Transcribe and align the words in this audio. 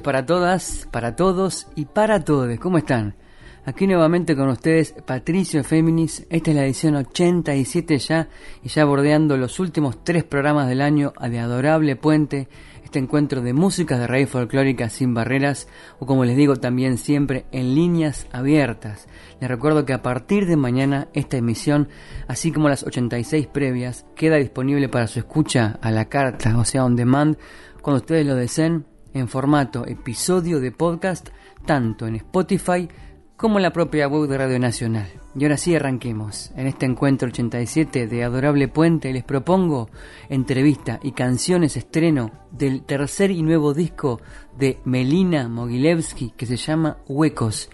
Para 0.00 0.26
todas, 0.26 0.88
para 0.90 1.16
todos 1.16 1.68
y 1.74 1.84
para 1.84 2.24
todos. 2.24 2.58
¿Cómo 2.58 2.78
están? 2.78 3.14
Aquí 3.64 3.86
nuevamente 3.86 4.34
con 4.34 4.48
ustedes 4.48 4.94
Patricio 5.06 5.62
Féminis. 5.62 6.26
Esta 6.30 6.50
es 6.50 6.56
la 6.56 6.64
edición 6.64 6.96
87 6.96 7.98
ya 7.98 8.28
y 8.62 8.68
ya 8.68 8.84
bordeando 8.84 9.36
los 9.36 9.60
últimos 9.60 10.02
tres 10.02 10.24
programas 10.24 10.68
del 10.68 10.80
año 10.80 11.12
de 11.20 11.38
Adorable 11.38 11.96
Puente. 11.96 12.48
Este 12.82 12.98
encuentro 12.98 13.42
de 13.42 13.52
músicas 13.52 14.00
de 14.00 14.06
raíz 14.06 14.28
folclórica 14.28 14.88
sin 14.88 15.14
barreras 15.14 15.68
o 15.98 16.06
como 16.06 16.24
les 16.24 16.36
digo 16.36 16.56
también 16.56 16.98
siempre 16.98 17.44
en 17.52 17.74
líneas 17.74 18.26
abiertas. 18.32 19.06
Les 19.40 19.48
recuerdo 19.48 19.84
que 19.84 19.92
a 19.92 20.02
partir 20.02 20.46
de 20.46 20.56
mañana 20.56 21.08
esta 21.12 21.36
emisión, 21.36 21.88
así 22.26 22.50
como 22.50 22.68
las 22.68 22.82
86 22.82 23.46
previas, 23.46 24.06
queda 24.16 24.36
disponible 24.36 24.88
para 24.88 25.06
su 25.06 25.20
escucha 25.20 25.78
a 25.80 25.90
la 25.90 26.06
carta, 26.06 26.58
o 26.58 26.64
sea, 26.64 26.84
on 26.84 26.96
demand, 26.96 27.36
cuando 27.82 28.00
ustedes 28.00 28.26
lo 28.26 28.34
deseen 28.34 28.86
en 29.14 29.28
formato 29.28 29.86
episodio 29.86 30.60
de 30.60 30.72
podcast, 30.72 31.28
tanto 31.66 32.06
en 32.06 32.16
Spotify 32.16 32.88
como 33.40 33.58
en 33.58 33.62
la 33.62 33.72
propia 33.72 34.06
web 34.06 34.28
de 34.28 34.36
Radio 34.36 34.58
Nacional. 34.58 35.08
Y 35.34 35.44
ahora 35.44 35.56
sí 35.56 35.74
arranquemos. 35.74 36.52
En 36.56 36.66
este 36.66 36.84
encuentro 36.84 37.28
87 37.28 38.06
de 38.06 38.22
Adorable 38.22 38.68
Puente 38.68 39.12
les 39.14 39.24
propongo 39.24 39.88
entrevista 40.28 41.00
y 41.02 41.12
canciones 41.12 41.76
estreno 41.76 42.32
del 42.50 42.82
tercer 42.82 43.30
y 43.30 43.42
nuevo 43.42 43.72
disco 43.72 44.20
de 44.58 44.78
Melina 44.84 45.48
Mogilevsky 45.48 46.32
que 46.36 46.44
se 46.44 46.56
llama 46.56 46.98
Huecos. 47.08 47.70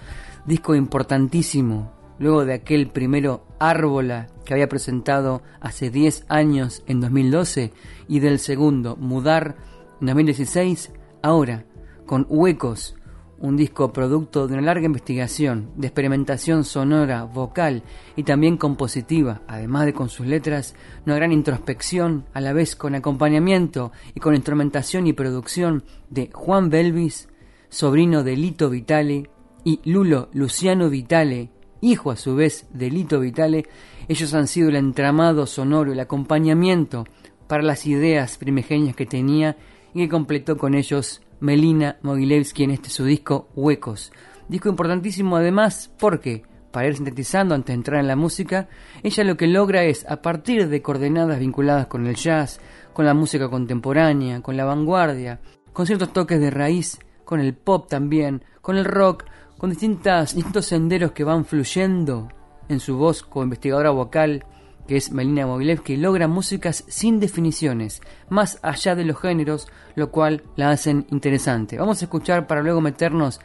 Disco 0.46 0.77
importantísimo, 0.77 1.92
luego 2.20 2.44
de 2.44 2.55
aquel 2.55 2.89
primero 2.91 3.44
Árbola 3.58 4.28
que 4.44 4.55
había 4.55 4.68
presentado 4.68 5.42
hace 5.61 5.91
10 5.91 6.27
años 6.28 6.84
en 6.86 7.00
2012 7.00 7.72
y 8.06 8.20
del 8.20 8.39
segundo 8.39 8.94
Mudar 8.94 9.56
en 10.00 10.06
2016, 10.06 10.92
ahora 11.22 11.64
con 12.06 12.27
Huecos, 12.28 12.95
un 13.39 13.56
disco 13.56 13.92
producto 13.92 14.47
de 14.47 14.55
una 14.55 14.62
larga 14.62 14.86
investigación, 14.86 15.70
de 15.77 15.89
experimentación 15.89 16.64
sonora, 16.64 17.25
vocal 17.25 17.83
y 18.17 18.23
también 18.23 18.56
compositiva, 18.56 19.42
además 19.47 19.86
de 19.86 19.92
con 19.92 20.08
sus 20.08 20.27
letras, 20.27 20.75
una 21.05 21.17
gran 21.17 21.33
introspección, 21.33 22.25
a 22.33 22.41
la 22.41 22.53
vez 22.53 22.77
con 22.77 22.95
acompañamiento 22.95 23.92
y 24.14 24.20
con 24.20 24.34
instrumentación 24.34 25.06
y 25.06 25.12
producción 25.12 25.84
de 26.08 26.31
Juan 26.33 26.70
Belvis, 26.70 27.28
sobrino 27.69 28.23
de 28.23 28.36
Lito 28.36 28.70
Vitale, 28.70 29.30
y 29.64 29.80
Lulo 29.84 30.28
Luciano 30.33 30.89
Vitale, 30.89 31.51
hijo 31.80 32.12
a 32.12 32.17
su 32.17 32.36
vez 32.36 32.69
de 32.73 32.89
Lito 32.89 33.19
Vitale, 33.19 33.67
ellos 34.08 34.33
han 34.33 34.47
sido 34.47 34.69
el 34.69 34.77
entramado 34.77 35.47
sonoro, 35.47 35.92
el 35.92 35.98
acompañamiento 35.98 37.05
para 37.48 37.64
las 37.64 37.84
ideas 37.86 38.39
primigenias 38.39 38.95
que 38.95 39.06
tenía 39.06 39.56
y 39.97 40.00
que 40.00 40.08
completó 40.11 40.58
con 40.58 40.75
ellos 40.75 41.22
Melina 41.41 41.97
Mogilevsky 42.02 42.64
en 42.64 42.72
este 42.72 42.91
su 42.91 43.06
disco 43.06 43.48
Huecos. 43.56 44.12
Disco 44.47 44.69
importantísimo 44.69 45.36
además 45.36 45.91
porque, 45.98 46.42
para 46.70 46.86
ir 46.86 46.96
sintetizando 46.96 47.55
antes 47.55 47.68
de 47.68 47.79
entrar 47.79 48.01
en 48.01 48.07
la 48.07 48.14
música, 48.14 48.68
ella 49.02 49.24
lo 49.24 49.39
que 49.39 49.46
logra 49.46 49.84
es, 49.84 50.05
a 50.07 50.20
partir 50.20 50.68
de 50.68 50.83
coordenadas 50.83 51.39
vinculadas 51.39 51.86
con 51.86 52.07
el 52.07 52.14
jazz, 52.14 52.61
con 52.92 53.07
la 53.07 53.14
música 53.14 53.48
contemporánea, 53.48 54.42
con 54.42 54.58
la 54.58 54.67
vanguardia, 54.67 55.40
con 55.73 55.86
ciertos 55.86 56.13
toques 56.13 56.40
de 56.40 56.51
raíz, 56.51 56.98
con 57.24 57.40
el 57.40 57.55
pop 57.55 57.89
también, 57.89 58.45
con 58.61 58.77
el 58.77 58.84
rock, 58.84 59.24
con 59.57 59.70
distintas, 59.70 60.34
distintos 60.34 60.67
senderos 60.67 61.13
que 61.13 61.24
van 61.24 61.46
fluyendo 61.46 62.28
en 62.68 62.80
su 62.80 62.98
voz 62.98 63.23
como 63.23 63.45
investigadora 63.45 63.89
vocal, 63.92 64.45
que 64.86 64.97
es 64.97 65.13
Melina 65.13 65.47
Mogilevsky, 65.47 65.97
logra 65.97 66.29
músicas 66.29 66.85
sin 66.89 67.20
definiciones, 67.20 68.01
más 68.29 68.58
allá 68.63 68.95
de 68.95 69.05
los 69.05 69.20
géneros, 69.20 69.69
lo 69.95 70.11
cual 70.11 70.42
la 70.57 70.70
hacen 70.70 71.07
interesante. 71.11 71.79
Vamos 71.79 72.01
a 72.01 72.05
escuchar 72.05 72.47
para 72.47 72.63
luego 72.63 72.80
meternos 72.80 73.41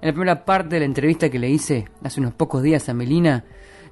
en 0.00 0.08
la 0.08 0.12
primera 0.12 0.44
parte 0.44 0.76
de 0.76 0.80
la 0.80 0.86
entrevista 0.86 1.28
que 1.28 1.38
le 1.38 1.50
hice 1.50 1.86
hace 2.02 2.20
unos 2.20 2.34
pocos 2.34 2.62
días 2.62 2.88
a 2.88 2.94
Melina 2.94 3.44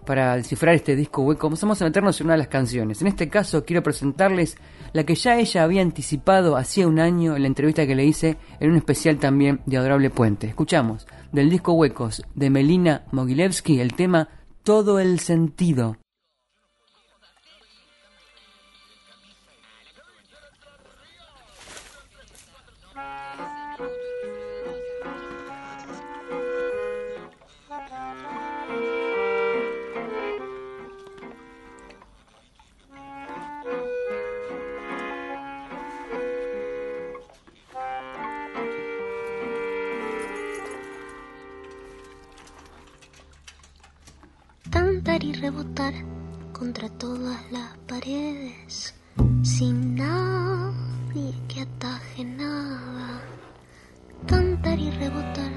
para 0.05 0.37
descifrar 0.37 0.75
este 0.75 0.97
disco 0.97 1.23
hueco. 1.23 1.49
Vamos 1.49 1.81
a 1.81 1.85
meternos 1.85 2.21
en 2.21 2.27
una 2.27 2.35
de 2.35 2.39
las 2.39 2.49
canciones. 2.49 3.01
En 3.01 3.09
este 3.09 3.29
caso 3.29 3.65
quiero 3.65 3.83
presentarles 3.83 4.57
la 4.93 5.05
que 5.05 5.15
ya 5.15 5.39
ella 5.39 5.65
había 5.65 5.83
anticipado 5.83 6.57
hacía 6.57 6.87
un 6.87 7.01
año 7.01 7.37
en 7.37 7.43
la 7.43 7.49
entrevista 7.49 7.87
que 7.87 7.95
le 7.95 8.05
hice 8.05 8.37
en 8.61 8.71
un 8.71 8.77
especial 8.77 9.19
también 9.19 9.61
de 9.67 9.77
Adorable 9.77 10.11
Puente. 10.11 10.47
Escuchamos 10.47 11.07
del 11.33 11.51
disco 11.51 11.73
Huecos 11.73 12.23
de 12.35 12.51
Melina 12.51 13.05
Mogilevsky 13.13 13.81
el 13.81 13.95
tema 13.95 14.29
Todo 14.63 15.01
el 15.01 15.21
sentido. 15.21 15.97
Rebotar 45.35 45.95
contra 46.53 46.89
todas 46.89 47.41
las 47.51 47.77
paredes 47.89 48.95
sin 49.43 49.97
nadie 49.97 51.35
que 51.49 51.63
ataje 51.63 52.25
nada. 52.25 53.21
Cantar 54.27 54.79
y 54.79 54.91
rebotar 54.91 55.53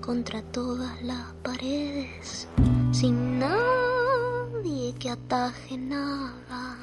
contra 0.00 0.42
todas 0.42 1.00
las 1.02 1.32
paredes 1.42 2.48
sin 2.90 3.38
nadie 3.38 4.94
que 4.98 5.10
ataje 5.10 5.78
nada. 5.78 6.76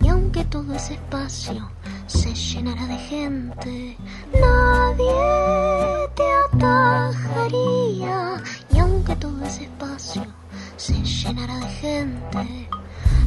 Y 0.00 0.08
aunque 0.08 0.44
todo 0.44 0.74
ese 0.74 0.94
espacio 0.94 1.70
se 2.06 2.34
llenara 2.34 2.86
de 2.86 2.98
gente, 2.98 3.96
nadie 4.32 6.08
te 6.14 6.24
atajaría. 6.54 8.42
Y 8.72 8.78
aunque 8.78 9.16
todo 9.16 9.44
ese 9.44 9.64
espacio 9.64 10.35
se 10.76 10.92
llenara 11.02 11.58
de 11.58 11.68
gente, 11.68 12.68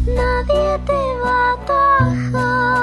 nadie 0.06 0.80
te 0.86 1.20
va 1.24 1.50
a 1.50 1.54
atajar. 1.54 2.80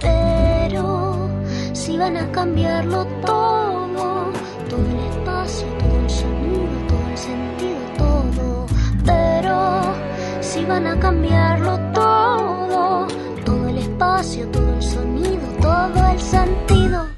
Pero 0.00 1.28
si 1.72 1.96
van 1.96 2.16
a 2.16 2.32
cambiarlo 2.32 3.06
todo, 3.24 4.32
todo 4.68 4.80
el 4.80 4.98
espacio, 5.10 5.66
todo 5.78 6.00
el 6.00 6.10
sonido, 6.10 6.86
todo 6.88 7.10
el 7.10 7.18
sentido, 7.18 7.78
todo. 7.96 8.66
Pero 9.04 9.82
si 10.40 10.64
van 10.64 10.86
a 10.88 10.98
cambiarlo 10.98 11.78
todo, 11.94 13.06
todo 13.44 13.68
el 13.68 13.78
espacio, 13.78 14.48
todo 14.48 14.74
el 14.74 14.82
sonido, 14.82 15.46
todo 15.60 16.08
el 16.08 16.20
sentido. 16.20 17.09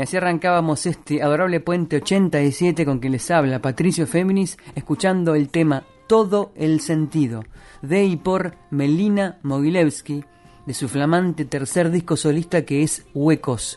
Bien, 0.00 0.08
así 0.08 0.16
arrancábamos 0.16 0.86
este 0.86 1.22
adorable 1.22 1.60
puente 1.60 1.96
87 1.96 2.84
con 2.84 3.00
quien 3.00 3.12
les 3.12 3.30
habla 3.30 3.60
Patricio 3.60 4.06
Féminis, 4.06 4.56
escuchando 4.74 5.34
el 5.34 5.50
tema 5.50 5.84
Todo 6.06 6.52
el 6.54 6.80
sentido, 6.80 7.44
de 7.82 8.04
y 8.04 8.16
por 8.16 8.54
Melina 8.70 9.38
Mogilevsky, 9.42 10.24
de 10.66 10.74
su 10.74 10.88
flamante 10.88 11.44
tercer 11.44 11.90
disco 11.90 12.16
solista 12.16 12.64
que 12.64 12.82
es 12.82 13.04
Huecos. 13.12 13.76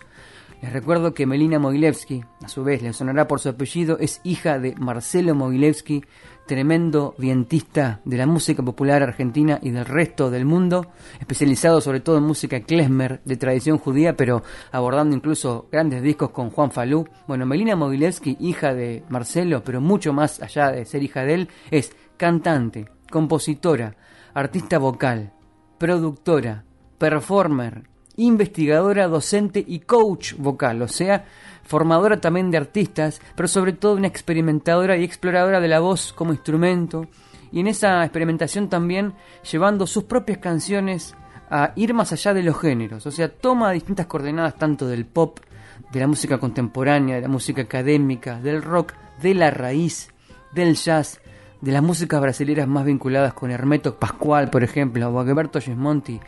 Les 0.61 0.71
recuerdo 0.71 1.13
que 1.13 1.25
Melina 1.25 1.59
Mogilevsky, 1.59 2.23
a 2.41 2.47
su 2.47 2.63
vez 2.63 2.81
le 2.81 2.93
sonará 2.93 3.27
por 3.27 3.41
su 3.41 3.49
apellido, 3.49 3.97
es 3.99 4.21
hija 4.23 4.59
de 4.59 4.75
Marcelo 4.75 5.35
Mogilevsky, 5.35 6.05
tremendo 6.45 7.15
vientista 7.17 8.01
de 8.05 8.17
la 8.17 8.25
música 8.25 8.63
popular 8.63 9.01
argentina 9.03 9.59
y 9.61 9.71
del 9.71 9.85
resto 9.85 10.29
del 10.29 10.45
mundo, 10.45 10.87
especializado 11.19 11.81
sobre 11.81 11.99
todo 11.99 12.17
en 12.17 12.23
música 12.23 12.61
klezmer 12.61 13.21
de 13.25 13.37
tradición 13.37 13.77
judía, 13.77 14.15
pero 14.15 14.43
abordando 14.71 15.15
incluso 15.15 15.67
grandes 15.71 16.01
discos 16.01 16.31
con 16.31 16.49
Juan 16.49 16.71
Falú. 16.71 17.07
Bueno, 17.27 17.45
Melina 17.45 17.75
Mogilevsky, 17.75 18.37
hija 18.39 18.73
de 18.73 19.03
Marcelo, 19.09 19.63
pero 19.63 19.81
mucho 19.81 20.13
más 20.13 20.41
allá 20.41 20.71
de 20.71 20.85
ser 20.85 21.03
hija 21.03 21.23
de 21.23 21.33
él, 21.33 21.49
es 21.71 21.95
cantante, 22.17 22.87
compositora, 23.09 23.95
artista 24.33 24.77
vocal, 24.77 25.33
productora, 25.77 26.65
performer, 26.97 27.92
investigadora, 28.17 29.07
docente 29.07 29.63
y 29.65 29.79
coach 29.79 30.33
vocal, 30.37 30.81
o 30.81 30.87
sea, 30.87 31.25
formadora 31.63 32.19
también 32.19 32.51
de 32.51 32.57
artistas, 32.57 33.21
pero 33.35 33.47
sobre 33.47 33.73
todo 33.73 33.95
una 33.95 34.07
experimentadora 34.07 34.97
y 34.97 35.03
exploradora 35.03 35.59
de 35.59 35.67
la 35.67 35.79
voz 35.79 36.13
como 36.13 36.33
instrumento, 36.33 37.07
y 37.51 37.59
en 37.59 37.67
esa 37.67 38.03
experimentación 38.03 38.69
también 38.69 39.13
llevando 39.49 39.87
sus 39.87 40.03
propias 40.03 40.39
canciones 40.39 41.15
a 41.49 41.73
ir 41.75 41.93
más 41.93 42.11
allá 42.11 42.33
de 42.33 42.43
los 42.43 42.59
géneros, 42.59 43.05
o 43.05 43.11
sea, 43.11 43.29
toma 43.29 43.71
distintas 43.71 44.07
coordenadas 44.07 44.55
tanto 44.55 44.87
del 44.87 45.05
pop, 45.05 45.39
de 45.91 45.99
la 45.99 46.07
música 46.07 46.39
contemporánea, 46.39 47.15
de 47.15 47.21
la 47.21 47.27
música 47.27 47.61
académica, 47.61 48.39
del 48.39 48.61
rock, 48.61 48.93
de 49.21 49.35
la 49.35 49.51
raíz, 49.51 50.09
del 50.51 50.75
jazz, 50.75 51.19
de 51.61 51.71
las 51.71 51.83
músicas 51.83 52.19
brasileñas 52.19 52.67
más 52.67 52.85
vinculadas 52.85 53.33
con 53.33 53.51
Hermeto 53.51 53.97
Pascual, 53.97 54.49
por 54.49 54.63
ejemplo, 54.63 55.07
o 55.07 55.19
Agberto 55.19 55.61
Gismonti, 55.61 56.19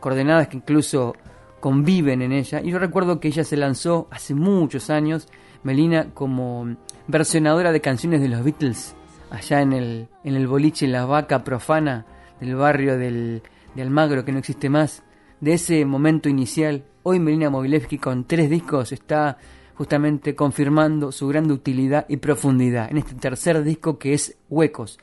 coordenadas 0.00 0.48
que 0.48 0.56
incluso 0.56 1.14
conviven 1.60 2.22
en 2.22 2.32
ella. 2.32 2.60
Y 2.62 2.70
yo 2.70 2.78
recuerdo 2.78 3.20
que 3.20 3.28
ella 3.28 3.44
se 3.44 3.56
lanzó 3.56 4.08
hace 4.10 4.34
muchos 4.34 4.90
años, 4.90 5.28
Melina, 5.62 6.10
como 6.14 6.76
versionadora 7.06 7.72
de 7.72 7.80
canciones 7.80 8.20
de 8.20 8.28
los 8.28 8.42
Beatles, 8.42 8.96
allá 9.30 9.60
en 9.60 9.72
el, 9.72 10.08
en 10.24 10.34
el 10.34 10.48
boliche 10.48 10.88
La 10.88 11.04
Vaca 11.04 11.44
Profana 11.44 12.06
del 12.40 12.56
barrio 12.56 12.96
del, 12.96 13.42
de 13.74 13.82
Almagro, 13.82 14.24
que 14.24 14.32
no 14.32 14.38
existe 14.38 14.68
más. 14.68 15.02
De 15.40 15.54
ese 15.54 15.84
momento 15.84 16.28
inicial, 16.28 16.84
hoy 17.02 17.18
Melina 17.20 17.50
Mogilevsky 17.50 17.98
con 17.98 18.26
tres 18.26 18.50
discos 18.50 18.92
está 18.92 19.38
justamente 19.74 20.34
confirmando 20.34 21.12
su 21.12 21.28
gran 21.28 21.50
utilidad 21.50 22.04
y 22.08 22.18
profundidad 22.18 22.90
en 22.90 22.98
este 22.98 23.14
tercer 23.14 23.62
disco 23.62 23.98
que 23.98 24.12
es 24.12 24.36
Huecos, 24.50 24.98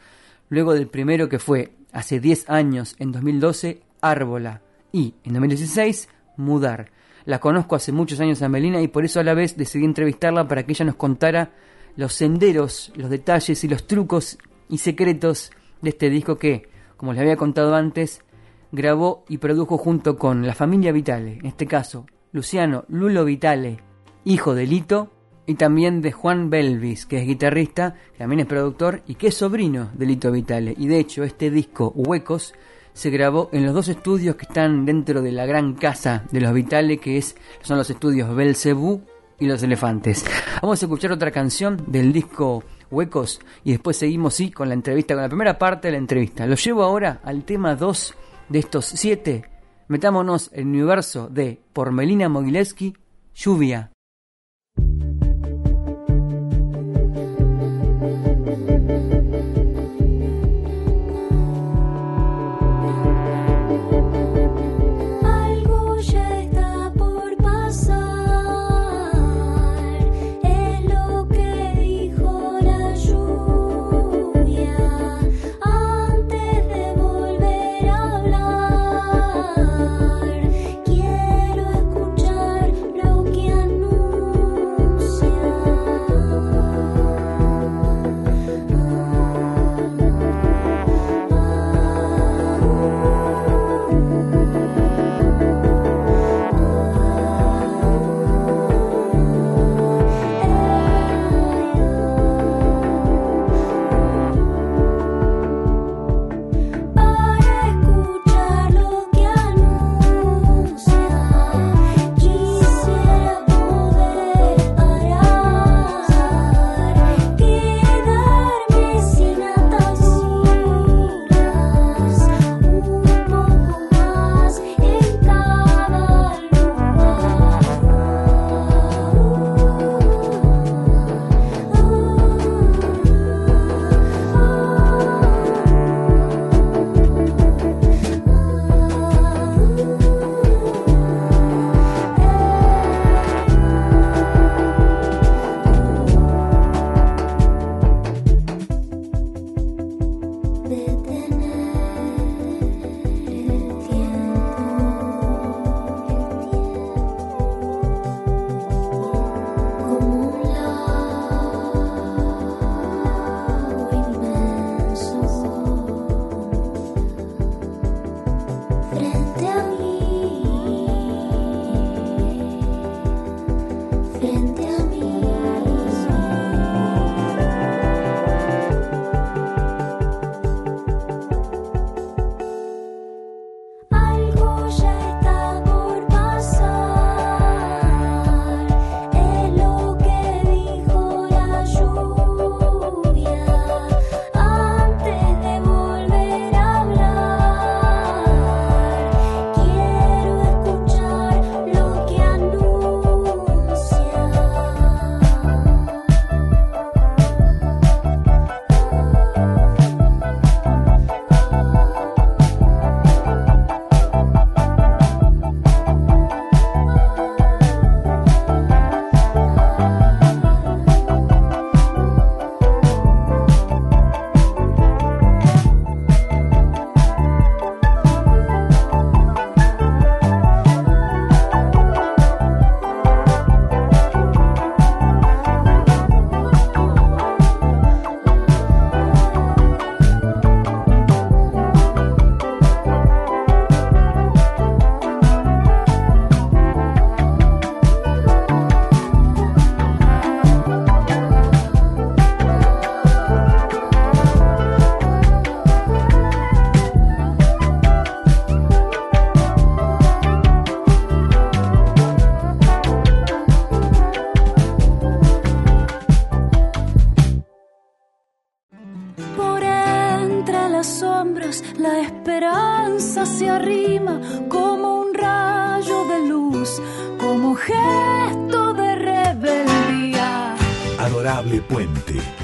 luego 0.50 0.74
del 0.74 0.88
primero 0.88 1.30
que 1.30 1.40
fue 1.40 1.74
hace 1.92 2.20
10 2.20 2.50
años, 2.50 2.96
en 3.00 3.12
2012, 3.12 3.82
Árbola, 4.02 4.62
y 4.92 5.16
en 5.24 5.34
2016, 5.34 6.10
Mudar. 6.38 6.92
La 7.26 7.40
conozco 7.40 7.76
hace 7.76 7.92
muchos 7.92 8.20
años 8.22 8.42
a 8.42 8.50
Melina 8.50 8.82
y 8.82 8.88
por 8.88 9.04
eso 9.04 9.20
a 9.20 9.24
la 9.24 9.34
vez 9.34 9.58
decidí 9.58 9.84
entrevistarla 9.84 10.48
para 10.48 10.64
que 10.64 10.72
ella 10.72 10.86
nos 10.86 10.96
contara 10.96 11.52
los 11.98 12.14
senderos, 12.14 12.94
los 12.96 13.10
detalles 13.10 13.64
y 13.64 13.68
los 13.68 13.86
trucos 13.86 14.38
y 14.70 14.78
secretos 14.78 15.52
de 15.82 15.90
este 15.90 16.10
disco 16.10 16.38
que, 16.38 16.70
como 16.96 17.12
les 17.12 17.22
había 17.22 17.36
contado 17.36 17.76
antes, 17.76 18.24
grabó 18.72 19.26
y 19.28 19.40
produjo 19.40 19.78
junto 19.78 20.18
con 20.18 20.46
la 20.46 20.54
familia 20.54 20.92
Vitale, 20.92 21.40
en 21.40 21.46
este 21.46 21.68
caso 21.68 22.06
Luciano 22.32 22.86
Lulo 22.88 23.26
Vitale, 23.26 23.80
hijo 24.24 24.56
de 24.56 24.68
Lito, 24.68 25.12
y 25.48 25.56
también 25.56 26.02
de 26.02 26.12
Juan 26.12 26.50
Belvis, 26.50 27.06
que 27.06 27.20
es 27.20 27.26
guitarrista, 27.26 27.96
que 28.12 28.20
también 28.20 28.42
es 28.42 28.46
productor 28.46 29.02
y 29.08 29.16
que 29.16 29.28
es 29.28 29.36
sobrino 29.36 29.90
de 29.94 30.06
Lito 30.06 30.30
Vitale. 30.30 30.76
Y 30.78 30.88
de 30.88 31.00
hecho 31.00 31.24
este 31.24 31.50
disco 31.50 31.94
Huecos 31.96 32.54
se 32.98 33.12
grabó 33.12 33.48
en 33.52 33.64
los 33.64 33.76
dos 33.76 33.90
estudios 33.90 34.38
que 34.38 34.48
están 34.48 34.84
dentro 34.84 35.22
de 35.22 35.32
la 35.32 35.46
gran 35.46 35.76
casa 35.76 36.24
de 36.32 36.42
los 36.42 36.52
Vitale, 36.52 36.98
que 36.98 37.20
es, 37.20 37.36
son 37.62 37.78
los 37.78 37.92
estudios 37.92 38.36
Belcebú 38.36 39.04
y 39.40 39.46
los 39.46 39.62
Elefantes. 39.62 40.26
Vamos 40.64 40.82
a 40.82 40.86
escuchar 40.88 41.12
otra 41.12 41.30
canción 41.30 41.80
del 41.86 42.12
disco 42.12 42.64
Huecos 42.90 43.40
y 43.64 43.74
después 43.74 43.98
seguimos 43.98 44.34
sí 44.34 44.50
con 44.50 44.70
la 44.70 44.74
entrevista, 44.74 45.14
con 45.14 45.22
la 45.22 45.30
primera 45.30 45.60
parte 45.60 45.90
de 45.90 45.92
la 45.92 46.00
entrevista. 46.00 46.48
Lo 46.48 46.56
llevo 46.56 46.82
ahora 46.82 47.22
al 47.24 47.44
tema 47.44 47.76
2 47.76 48.16
de 48.50 48.58
estos 48.58 48.86
7. 48.86 49.44
Metámonos 49.90 50.50
en 50.52 50.62
el 50.62 50.68
universo 50.82 51.30
de 51.30 51.62
Por 51.74 51.92
Melina 51.92 52.30
Mogilevsky, 52.30 52.98
Lluvia. 53.36 53.92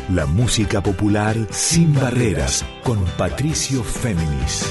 La 0.10 0.26
música 0.26 0.82
popular 0.82 1.36
sin 1.50 1.94
barreras 1.94 2.66
con 2.84 3.00
Patricio 3.18 3.84
Féminis. 3.84 4.70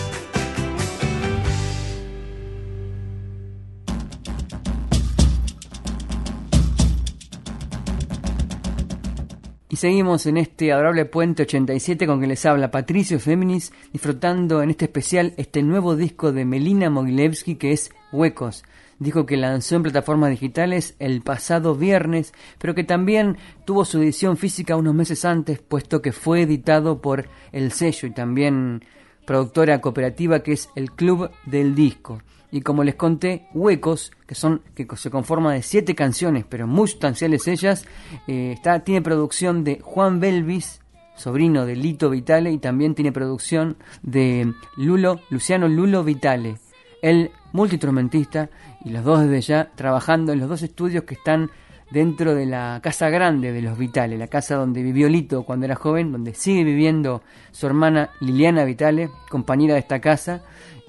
Y 9.68 9.76
seguimos 9.76 10.26
en 10.26 10.36
este 10.36 10.72
adorable 10.72 11.06
puente 11.06 11.44
87 11.44 12.06
con 12.06 12.20
que 12.20 12.26
les 12.26 12.44
habla 12.44 12.70
Patricio 12.70 13.18
Féminis, 13.18 13.72
disfrutando 13.92 14.62
en 14.62 14.70
este 14.70 14.84
especial 14.84 15.32
este 15.36 15.62
nuevo 15.62 15.96
disco 15.96 16.32
de 16.32 16.44
Melina 16.44 16.90
Mogilevsky 16.90 17.54
que 17.54 17.72
es 17.72 17.90
Huecos. 18.12 18.64
Disco 19.02 19.26
que 19.26 19.36
lanzó 19.36 19.76
en 19.76 19.82
plataformas 19.82 20.30
digitales 20.30 20.94
el 20.98 21.22
pasado 21.22 21.74
viernes, 21.74 22.32
pero 22.58 22.74
que 22.74 22.84
también 22.84 23.36
tuvo 23.64 23.84
su 23.84 23.98
edición 24.00 24.36
física 24.36 24.76
unos 24.76 24.94
meses 24.94 25.24
antes, 25.24 25.60
puesto 25.60 26.02
que 26.02 26.12
fue 26.12 26.42
editado 26.42 27.00
por 27.00 27.28
el 27.52 27.72
sello 27.72 28.08
y 28.08 28.12
también 28.12 28.84
productora 29.26 29.80
cooperativa 29.80 30.42
que 30.42 30.52
es 30.52 30.68
el 30.74 30.92
Club 30.92 31.30
del 31.46 31.74
Disco. 31.74 32.22
Y 32.50 32.60
como 32.60 32.84
les 32.84 32.96
conté, 32.96 33.46
Huecos, 33.54 34.12
que 34.26 34.34
son 34.34 34.60
que 34.74 34.86
se 34.96 35.10
conforma 35.10 35.54
de 35.54 35.62
siete 35.62 35.94
canciones, 35.94 36.44
pero 36.46 36.66
muy 36.66 36.86
sustanciales 36.86 37.48
ellas, 37.48 37.86
eh, 38.26 38.52
está, 38.52 38.80
tiene 38.80 39.00
producción 39.00 39.64
de 39.64 39.80
Juan 39.80 40.20
Belvis, 40.20 40.82
sobrino 41.16 41.64
de 41.64 41.76
Lito 41.76 42.10
Vitale, 42.10 42.52
y 42.52 42.58
también 42.58 42.94
tiene 42.94 43.10
producción 43.10 43.78
de 44.02 44.52
Lulo, 44.76 45.20
Luciano 45.30 45.66
Lulo 45.66 46.04
Vitale, 46.04 46.58
el 47.00 47.30
multiinstrumentista, 47.52 48.50
y 48.84 48.90
los 48.90 49.04
dos 49.04 49.20
desde 49.20 49.40
ya 49.40 49.70
trabajando 49.74 50.32
en 50.32 50.40
los 50.40 50.48
dos 50.48 50.62
estudios 50.62 51.04
que 51.04 51.14
están 51.14 51.50
dentro 51.90 52.34
de 52.34 52.46
la 52.46 52.80
casa 52.82 53.10
grande 53.10 53.52
de 53.52 53.62
los 53.62 53.76
Vitale, 53.76 54.16
la 54.16 54.28
casa 54.28 54.56
donde 54.56 54.82
vivió 54.82 55.08
Lito 55.08 55.44
cuando 55.44 55.66
era 55.66 55.74
joven, 55.74 56.10
donde 56.10 56.34
sigue 56.34 56.64
viviendo 56.64 57.22
su 57.50 57.66
hermana 57.66 58.10
Liliana 58.20 58.64
Vitale, 58.64 59.10
compañera 59.28 59.74
de 59.74 59.80
esta 59.80 60.00
casa, 60.00 60.42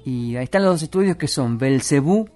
y 0.04 0.36
ahí 0.36 0.44
están 0.44 0.62
los 0.62 0.74
dos 0.74 0.82
estudios 0.82 1.16
que 1.16 1.28
son 1.28 1.58
Belcebú, 1.58 2.28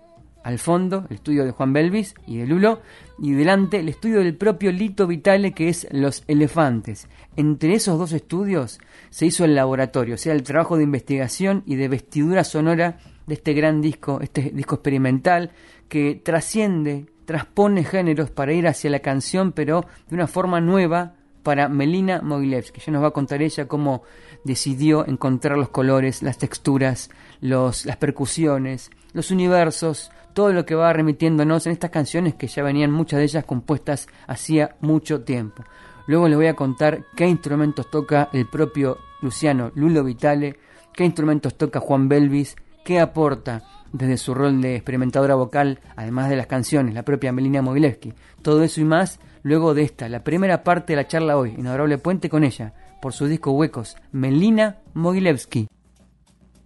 al 0.44 0.58
fondo, 0.58 1.04
el 1.10 1.16
estudio 1.16 1.44
de 1.44 1.50
Juan 1.50 1.72
Belvis 1.72 2.14
y 2.26 2.38
de 2.38 2.46
Lulo, 2.46 2.80
y 3.18 3.32
delante 3.32 3.80
el 3.80 3.88
estudio 3.88 4.20
del 4.20 4.36
propio 4.36 4.70
Lito 4.72 5.06
Vitale, 5.06 5.52
que 5.52 5.68
es 5.68 5.86
Los 5.90 6.22
Elefantes. 6.26 7.08
Entre 7.36 7.74
esos 7.74 7.98
dos 7.98 8.12
estudios 8.12 8.78
se 9.10 9.26
hizo 9.26 9.44
el 9.44 9.54
laboratorio, 9.54 10.14
o 10.14 10.18
sea, 10.18 10.32
el 10.32 10.44
trabajo 10.44 10.76
de 10.76 10.84
investigación 10.84 11.62
y 11.66 11.76
de 11.76 11.88
vestidura 11.88 12.44
sonora 12.44 12.98
de 13.28 13.34
este 13.34 13.52
gran 13.52 13.80
disco, 13.80 14.20
este 14.20 14.50
disco 14.54 14.76
experimental, 14.76 15.52
que 15.88 16.20
trasciende, 16.24 17.06
transpone 17.26 17.84
géneros 17.84 18.30
para 18.30 18.52
ir 18.52 18.66
hacia 18.66 18.90
la 18.90 19.00
canción, 19.00 19.52
pero 19.52 19.84
de 20.08 20.14
una 20.14 20.26
forma 20.26 20.60
nueva 20.60 21.14
para 21.42 21.68
Melina 21.68 22.20
Mogilevsky. 22.22 22.80
Ya 22.80 22.92
nos 22.92 23.02
va 23.02 23.08
a 23.08 23.12
contar 23.12 23.42
ella 23.42 23.68
cómo 23.68 24.02
decidió 24.44 25.06
encontrar 25.06 25.56
los 25.56 25.68
colores, 25.68 26.22
las 26.22 26.38
texturas, 26.38 27.10
los, 27.40 27.86
las 27.86 27.96
percusiones, 27.96 28.90
los 29.12 29.30
universos, 29.30 30.10
todo 30.32 30.52
lo 30.52 30.64
que 30.64 30.74
va 30.74 30.92
remitiéndonos 30.92 31.66
en 31.66 31.72
estas 31.72 31.90
canciones 31.90 32.34
que 32.34 32.46
ya 32.46 32.62
venían 32.62 32.90
muchas 32.90 33.18
de 33.18 33.24
ellas 33.24 33.44
compuestas 33.44 34.08
hacía 34.26 34.76
mucho 34.80 35.22
tiempo. 35.22 35.64
Luego 36.06 36.28
les 36.28 36.36
voy 36.36 36.46
a 36.46 36.54
contar 36.54 37.04
qué 37.14 37.26
instrumentos 37.26 37.90
toca 37.90 38.30
el 38.32 38.46
propio 38.46 38.98
Luciano 39.20 39.70
Lulo 39.74 40.04
Vitale, 40.04 40.58
qué 40.94 41.04
instrumentos 41.04 41.56
toca 41.56 41.80
Juan 41.80 42.08
Belvis, 42.08 42.56
qué 42.88 43.00
aporta 43.00 43.64
desde 43.92 44.16
su 44.16 44.32
rol 44.32 44.62
de 44.62 44.74
experimentadora 44.76 45.34
vocal, 45.34 45.78
además 45.94 46.30
de 46.30 46.36
las 46.36 46.46
canciones, 46.46 46.94
la 46.94 47.02
propia 47.02 47.32
Melina 47.32 47.60
Mogilevsky. 47.60 48.14
Todo 48.40 48.62
eso 48.62 48.80
y 48.80 48.84
más 48.84 49.20
luego 49.42 49.74
de 49.74 49.82
esta, 49.82 50.08
la 50.08 50.24
primera 50.24 50.64
parte 50.64 50.94
de 50.94 50.96
la 50.96 51.06
charla 51.06 51.36
hoy, 51.36 51.54
Inadorable 51.58 51.98
Puente 51.98 52.30
con 52.30 52.44
ella, 52.44 52.72
por 53.02 53.12
su 53.12 53.26
disco 53.26 53.50
Huecos, 53.50 53.98
Melina 54.12 54.78
Mogilevsky. 54.94 55.68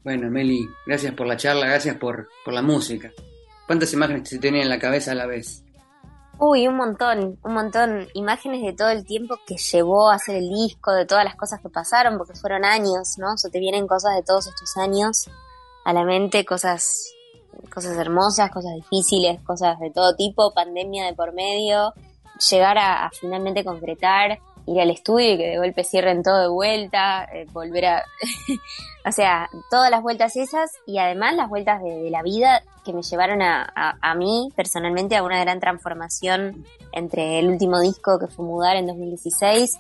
Bueno, 0.05 0.31
Meli, 0.31 0.65
gracias 0.87 1.13
por 1.15 1.27
la 1.27 1.37
charla, 1.37 1.67
gracias 1.67 1.97
por, 1.97 2.29
por 2.45 2.55
la 2.55 2.63
música. 2.63 3.11
¿Cuántas 3.67 3.93
imágenes 3.93 4.29
se 4.29 4.39
tienen 4.39 4.63
en 4.63 4.69
la 4.69 4.79
cabeza 4.79 5.11
a 5.11 5.17
la 5.17 5.27
vez? 5.27 5.65
Uy, 6.39 6.69
un 6.69 6.77
montón, 6.77 7.37
un 7.43 7.53
montón. 7.53 8.07
Imágenes 8.15 8.63
de 8.63 8.75
todo 8.75 8.91
el 8.91 9.05
tiempo 9.05 9.41
que 9.45 9.57
llevó 9.57 10.09
a 10.09 10.15
hacer 10.15 10.37
el 10.37 10.51
disco, 10.51 10.93
de 10.93 11.05
todas 11.05 11.25
las 11.25 11.35
cosas 11.35 11.61
que 11.61 11.69
pasaron, 11.69 12.17
porque 12.17 12.35
fueron 12.35 12.65
años, 12.65 13.19
¿no? 13.19 13.33
O 13.33 13.37
sea, 13.37 13.51
te 13.51 13.59
vienen 13.59 13.89
cosas 13.89 14.15
de 14.15 14.23
todos 14.23 14.47
estos 14.47 14.77
años 14.77 15.29
a 15.85 15.93
la 15.93 16.05
mente, 16.05 16.45
cosas, 16.45 17.13
cosas 17.73 17.97
hermosas, 17.97 18.51
cosas 18.51 18.75
difíciles, 18.75 19.41
cosas 19.43 19.79
de 19.81 19.91
todo 19.91 20.15
tipo, 20.15 20.55
pandemia 20.55 21.07
de 21.07 21.15
por 21.15 21.33
medio, 21.33 21.93
llegar 22.51 22.79
a, 22.79 23.11
finalmente 23.19 23.65
concretar 23.65 24.39
ir 24.65 24.81
al 24.81 24.91
estudio 24.91 25.33
y 25.33 25.39
que 25.39 25.49
de 25.49 25.59
golpe 25.59 25.83
cierren 25.83 26.23
todo 26.23 26.41
de 26.41 26.49
vuelta, 26.49 27.25
eh, 27.33 27.47
volver 27.53 27.87
a... 27.87 28.05
o 29.05 29.11
sea, 29.11 29.49
todas 29.71 29.91
las 29.91 30.03
vueltas 30.03 30.37
esas 30.37 30.71
y 30.87 30.99
además 30.99 31.35
las 31.35 31.49
vueltas 31.49 31.83
de, 31.83 31.91
de 31.91 32.11
la 32.11 32.23
vida 32.23 32.63
que 32.85 32.93
me 32.93 33.03
llevaron 33.03 33.43
a, 33.43 33.63
a, 33.75 33.97
a, 34.01 34.15
mí 34.15 34.53
personalmente 34.55 35.17
a 35.17 35.23
una 35.23 35.41
gran 35.41 35.61
transformación 35.61 36.65
entre 36.93 37.39
el 37.39 37.49
último 37.49 37.81
disco 37.81 38.19
que 38.19 38.29
fue 38.29 38.45
Mudar 38.45 38.77
en 38.77 38.87
2016 38.87 39.79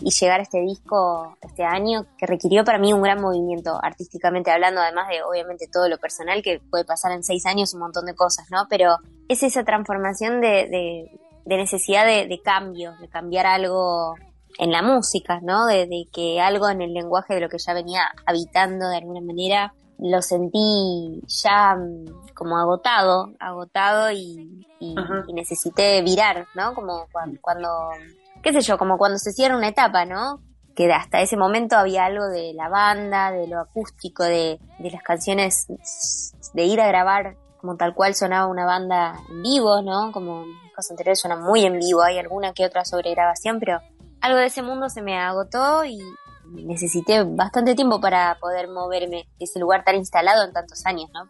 y 0.00 0.10
llegar 0.10 0.40
a 0.40 0.42
este 0.42 0.60
disco 0.60 1.36
este 1.40 1.64
año 1.64 2.06
que 2.18 2.26
requirió 2.26 2.64
para 2.64 2.78
mí 2.78 2.92
un 2.92 3.02
gran 3.02 3.20
movimiento 3.20 3.78
artísticamente 3.82 4.50
hablando, 4.50 4.80
además 4.80 5.08
de 5.08 5.22
obviamente 5.22 5.68
todo 5.72 5.88
lo 5.88 5.98
personal 5.98 6.42
que 6.42 6.60
puede 6.70 6.84
pasar 6.84 7.12
en 7.12 7.22
seis 7.22 7.46
años, 7.46 7.74
un 7.74 7.80
montón 7.80 8.06
de 8.06 8.14
cosas, 8.14 8.46
¿no? 8.50 8.66
Pero 8.68 8.96
es 9.28 9.42
esa 9.42 9.64
transformación 9.64 10.40
de, 10.40 10.68
de 10.68 11.20
de 11.44 11.56
necesidad 11.56 12.06
de, 12.06 12.26
de, 12.26 12.40
cambio, 12.40 12.94
de 13.00 13.08
cambiar 13.08 13.46
algo 13.46 14.14
en 14.58 14.70
la 14.70 14.82
música, 14.82 15.40
¿no? 15.42 15.66
De, 15.66 15.86
de, 15.86 16.06
que 16.12 16.40
algo 16.40 16.68
en 16.68 16.80
el 16.80 16.94
lenguaje 16.94 17.34
de 17.34 17.40
lo 17.40 17.48
que 17.48 17.58
ya 17.58 17.74
venía 17.74 18.02
habitando 18.26 18.88
de 18.88 18.96
alguna 18.98 19.20
manera 19.20 19.74
lo 19.98 20.22
sentí 20.22 21.22
ya 21.26 21.76
mm, 21.76 22.34
como 22.34 22.58
agotado, 22.58 23.32
agotado 23.38 24.10
y, 24.10 24.66
y, 24.80 24.94
y 25.28 25.32
necesité 25.32 26.02
virar, 26.02 26.46
¿no? 26.54 26.74
Como 26.74 27.06
cuando, 27.12 27.40
cuando, 27.40 27.68
qué 28.44 28.52
sé 28.52 28.60
yo, 28.60 28.78
como 28.78 28.98
cuando 28.98 29.18
se 29.18 29.32
cierra 29.32 29.56
una 29.56 29.68
etapa, 29.68 30.04
¿no? 30.04 30.40
Que 30.76 30.92
hasta 30.92 31.20
ese 31.20 31.36
momento 31.36 31.76
había 31.76 32.04
algo 32.04 32.26
de 32.28 32.52
la 32.54 32.68
banda, 32.68 33.30
de 33.30 33.48
lo 33.48 33.58
acústico, 33.58 34.22
de, 34.22 34.60
las 34.78 35.02
canciones, 35.02 35.66
de 36.52 36.64
ir 36.64 36.80
a 36.80 36.86
grabar 36.86 37.36
como 37.60 37.76
tal 37.76 37.94
cual 37.94 38.14
sonaba 38.14 38.46
una 38.46 38.66
banda 38.66 39.18
en 39.30 39.42
vivo, 39.42 39.80
¿no? 39.80 40.12
Como 40.12 40.44
discos 40.62 40.90
anteriores 40.90 41.20
suena 41.20 41.36
muy 41.36 41.64
en 41.64 41.78
vivo, 41.78 42.02
hay 42.02 42.18
alguna 42.18 42.52
que 42.52 42.66
otra 42.66 42.84
sobregrabación, 42.84 43.58
pero 43.58 43.80
algo 44.20 44.38
de 44.38 44.46
ese 44.46 44.62
mundo 44.62 44.90
se 44.90 45.00
me 45.00 45.18
agotó 45.18 45.84
y 45.86 45.98
necesité 46.44 47.24
bastante 47.24 47.74
tiempo 47.74 48.00
para 48.00 48.36
poder 48.38 48.68
moverme 48.68 49.26
de 49.38 49.44
ese 49.44 49.58
lugar 49.58 49.84
tan 49.84 49.96
instalado 49.96 50.44
en 50.44 50.52
tantos 50.52 50.84
años, 50.84 51.08
¿no? 51.14 51.26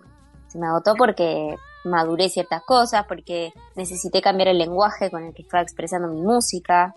Se 0.48 0.58
me 0.58 0.66
agotó 0.66 0.94
porque 0.96 1.56
maduré 1.84 2.28
ciertas 2.28 2.62
cosas, 2.62 3.04
porque 3.06 3.52
necesité 3.76 4.20
cambiar 4.20 4.48
el 4.48 4.58
lenguaje 4.58 5.10
con 5.10 5.22
el 5.24 5.34
que 5.34 5.42
estaba 5.42 5.62
expresando 5.62 6.08
mi 6.08 6.20
música. 6.20 6.94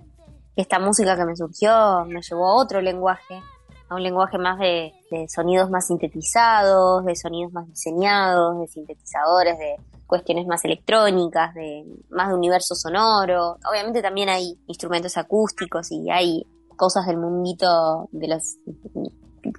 Esta 0.57 0.79
música 0.79 1.15
que 1.15 1.23
me 1.23 1.35
surgió 1.35 2.03
me 2.07 2.19
llevó 2.19 2.47
a 2.47 2.55
otro 2.55 2.81
lenguaje, 2.81 3.43
a 3.89 3.93
un 3.93 4.01
lenguaje 4.01 4.39
más 4.39 4.57
de, 4.57 4.91
sonidos 5.29 5.69
más 5.69 5.85
sintetizados, 5.85 7.05
de 7.05 7.15
sonidos 7.15 7.53
más 7.53 7.67
diseñados, 7.67 8.59
de 8.59 8.67
sintetizadores, 8.67 9.55
de 9.59 9.75
cuestiones 10.07 10.47
más 10.47 10.65
electrónicas, 10.65 11.53
de 11.53 11.85
más 12.09 12.29
de 12.29 12.33
universo 12.33 12.73
sonoro. 12.73 13.57
Obviamente 13.69 14.01
también 14.01 14.29
hay 14.29 14.57
instrumentos 14.65 15.15
acústicos 15.17 15.91
y 15.91 16.09
hay 16.09 16.43
cosas 16.75 17.05
del 17.05 17.17
mundito 17.17 18.09
de 18.11 18.27
los 18.27 18.57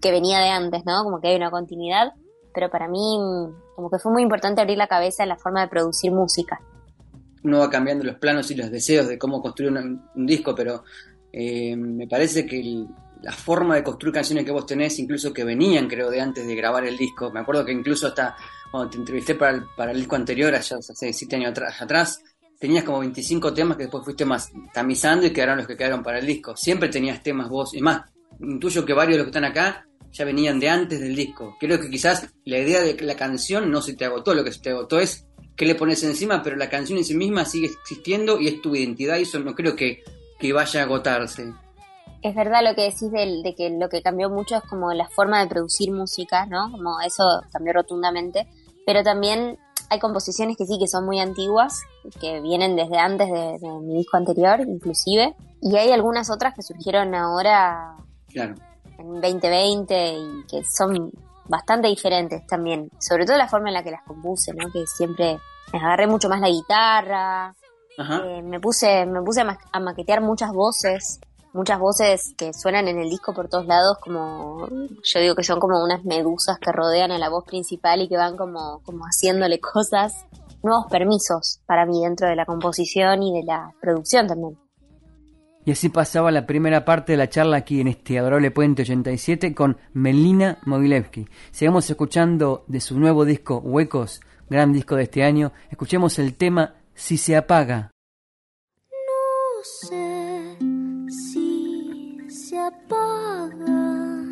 que 0.03 0.11
venía 0.11 0.41
de 0.41 0.49
antes, 0.49 0.85
¿no? 0.85 1.05
Como 1.05 1.21
que 1.21 1.29
hay 1.29 1.37
una 1.37 1.53
continuidad, 1.53 2.13
pero 2.53 2.71
para 2.71 2.89
mí 2.89 3.21
como 3.77 3.89
que 3.89 4.01
fue 4.01 4.11
muy 4.11 4.25
importante 4.25 4.61
abrir 4.61 4.77
la 4.77 4.89
cabeza 4.89 5.23
en 5.23 5.29
la 5.29 5.37
forma 5.37 5.61
de 5.61 5.69
producir 5.69 6.11
música. 6.11 6.61
Uno 7.45 7.59
va 7.59 7.71
cambiando 7.71 8.05
los 8.05 8.17
planos 8.17 8.51
y 8.51 8.55
los 8.55 8.71
deseos 8.71 9.09
de 9.09 9.19
cómo 9.19 9.41
construir 9.41 9.73
un, 9.73 10.27
disco, 10.27 10.55
pero 10.55 10.85
eh, 11.33 11.77
me 11.77 12.07
parece 12.07 12.47
que 12.47 12.87
la 13.23 13.33
forma 13.33 13.75
de 13.75 13.83
construir 13.83 14.15
canciones 14.15 14.45
que 14.45 14.51
vos 14.51 14.67
tenés, 14.67 14.99
incluso 14.99 15.33
que 15.33 15.45
venían, 15.45 15.89
creo, 15.89 16.11
de 16.11 16.21
antes 16.21 16.47
de 16.47 16.55
grabar 16.55 16.85
el 16.85 16.97
disco. 16.97 17.31
Me 17.31 17.41
acuerdo 17.41 17.65
que 17.65 17.73
incluso 17.73 18.07
hasta 18.07 18.37
cuando 18.71 18.91
te 18.91 18.99
entrevisté 18.99 19.35
para 19.35 19.57
el, 19.57 19.65
para 19.77 19.93
el 19.93 19.99
disco 19.99 20.17
anterior, 20.17 20.55
allá 20.55 20.77
hace 20.77 21.13
siete 21.13 21.37
años 21.37 21.51
atrás, 21.51 21.81
atrás, 21.81 22.23
tenías 22.59 22.85
como 22.85 23.01
25 23.01 23.55
temas 23.55 23.77
que 23.77 23.85
después 23.85 24.05
fuiste 24.05 24.25
más 24.25 24.51
tamizando 24.73 25.27
y 25.27 25.31
quedaron 25.31 25.59
los 25.59 25.67
que 25.67 25.77
quedaron 25.77 26.03
para 26.03 26.19
el 26.19 26.27
disco. 26.27 26.57
Siempre 26.57 26.89
tenías 26.89 27.23
temas 27.23 27.49
vos, 27.49 27.75
y 27.75 27.81
más, 27.81 28.03
intuyo 28.41 28.85
que 28.85 28.93
varios 28.93 29.15
de 29.15 29.19
los 29.19 29.27
que 29.27 29.39
están 29.39 29.45
acá 29.45 29.85
ya 30.11 30.25
venían 30.25 30.59
de 30.59 30.69
antes 30.69 31.01
del 31.01 31.15
disco. 31.15 31.57
Creo 31.61 31.81
que 31.81 31.91
quizás 31.91 32.29
la 32.45 32.59
idea 32.59 32.81
de 32.81 32.97
la 33.01 33.17
canción 33.17 33.71
no 33.71 33.83
se 33.83 33.95
te 33.95 34.05
agotó, 34.05 34.35
lo 34.35 34.45
que 34.45 34.53
se 34.53 34.61
te 34.61 34.71
agotó 34.71 34.99
es 34.99 35.28
qué 35.59 35.67
le 35.67 35.75
pones 35.75 36.03
encima, 36.05 36.43
pero 36.43 36.57
la 36.57 36.71
canción 36.71 36.97
en 36.99 37.05
sí 37.05 37.15
misma 37.15 37.45
sigue 37.45 37.67
existiendo 37.67 38.41
y 38.41 38.49
es 38.49 38.63
tu 38.63 38.75
identidad 38.75 39.19
y 39.19 39.23
eso 39.23 39.39
no 39.41 39.55
creo 39.55 39.77
que, 39.77 40.03
que 40.39 40.53
vaya 40.53 40.81
a 40.81 40.85
agotarse. 40.85 41.53
Es 42.23 42.35
verdad 42.35 42.63
lo 42.65 42.75
que 42.75 42.83
decís 42.83 43.11
del- 43.13 43.43
de, 43.43 43.55
que 43.55 43.69
lo 43.71 43.89
que 43.89 44.01
cambió 44.03 44.31
mucho 44.31 44.57
es 44.57 44.63
como 44.63 44.93
la 44.93 45.09
forma 45.09 45.41
de 45.41 45.49
producir 45.49 45.91
música, 45.93 46.47
¿no? 46.47 46.71
Como 46.71 47.01
eso 47.01 47.25
cambió 47.53 47.73
rotundamente. 47.75 48.47
Pero 48.87 49.03
también 49.03 49.59
hay 49.91 49.99
composiciones 50.01 50.57
que 50.57 50.65
sí 50.67 50.79
que 50.81 50.89
son 50.89 51.05
muy 51.05 51.21
antiguas, 51.21 51.81
que 52.21 52.41
vienen 52.41 52.75
desde 52.75 52.99
antes 52.99 53.29
de, 53.31 53.59
de 53.61 53.69
mi 53.83 53.99
disco 53.99 54.17
anterior, 54.17 54.61
inclusive. 54.61 55.35
Y 55.61 55.77
hay 55.77 55.91
algunas 55.93 56.31
otras 56.31 56.55
que 56.55 56.63
surgieron 56.63 57.15
ahora 57.15 57.97
Claro. 58.33 58.55
en 58.99 59.21
2020 59.21 60.13
y 60.15 60.47
que 60.51 60.65
son 60.65 61.13
bastante 61.49 61.89
diferentes 61.89 62.47
también. 62.47 62.91
Sobre 62.99 63.25
todo 63.27 63.37
la 63.37 63.49
forma 63.49 63.69
en 63.69 63.75
la 63.75 63.83
que 63.83 63.91
las 63.91 64.03
compuse, 64.03 64.53
¿no? 64.55 64.71
Que 64.73 64.87
siempre 64.87 65.39
me 65.73 65.79
agarré 65.79 66.07
mucho 66.07 66.29
más 66.29 66.41
la 66.41 66.49
guitarra, 66.49 67.55
eh, 68.25 68.43
me 68.43 68.61
puse, 68.61 69.05
me 69.07 69.21
puse 69.23 69.41
a, 69.41 69.45
ma- 69.45 69.59
a 69.73 69.81
maquetear 69.81 70.21
muchas 70.21 70.53
voces, 70.53 71.21
muchas 71.53 71.79
voces 71.81 72.35
que 72.37 72.53
suenan 72.53 72.87
en 72.89 72.99
el 72.99 73.09
disco 73.11 73.33
por 73.35 73.49
todos 73.49 73.67
lados, 73.67 73.99
como 74.01 74.69
yo 75.03 75.21
digo 75.21 75.35
que 75.35 75.43
son 75.43 75.59
como 75.59 75.83
unas 75.83 76.05
medusas 76.05 76.59
que 76.61 76.71
rodean 76.71 77.11
a 77.11 77.19
la 77.19 77.29
voz 77.29 77.45
principal 77.45 78.01
y 78.03 78.09
que 78.09 78.17
van 78.17 78.37
como, 78.37 78.81
como 78.85 79.05
haciéndole 79.05 79.59
cosas, 79.61 80.27
nuevos 80.63 80.87
permisos 80.91 81.61
para 81.67 81.87
mí 81.87 82.03
dentro 82.03 82.29
de 82.29 82.37
la 82.37 82.45
composición 82.47 83.23
y 83.23 83.33
de 83.33 83.45
la 83.45 83.73
producción 83.81 84.27
también. 84.27 84.57
Y 85.69 85.73
así 85.73 85.91
pasaba 85.91 86.31
la 86.31 86.47
primera 86.47 86.87
parte 86.87 87.13
de 87.13 87.19
la 87.19 87.29
charla 87.29 87.59
aquí 87.59 87.83
en 87.83 87.89
este 87.89 88.19
adorable 88.19 88.51
Puente 88.51 88.81
87 88.81 89.55
con 89.55 89.77
Melina 89.93 90.57
Mogilevsky. 90.65 91.29
Sigamos 91.51 91.91
escuchando 91.91 92.65
de 92.69 92.81
su 92.81 92.99
nuevo 92.99 93.27
disco 93.27 93.59
Huecos, 93.59 94.23
gran 94.49 94.73
disco 94.73 94.97
de 94.97 95.03
este 95.03 95.25
año. 95.25 95.53
Escuchemos 95.71 96.19
el 96.19 96.37
tema 96.37 96.77
Si 96.95 97.19
se 97.19 97.37
apaga. 97.37 97.91
No 98.91 99.63
sé 99.63 100.57
si 101.11 102.17
se 102.31 102.59
apaga 102.59 104.25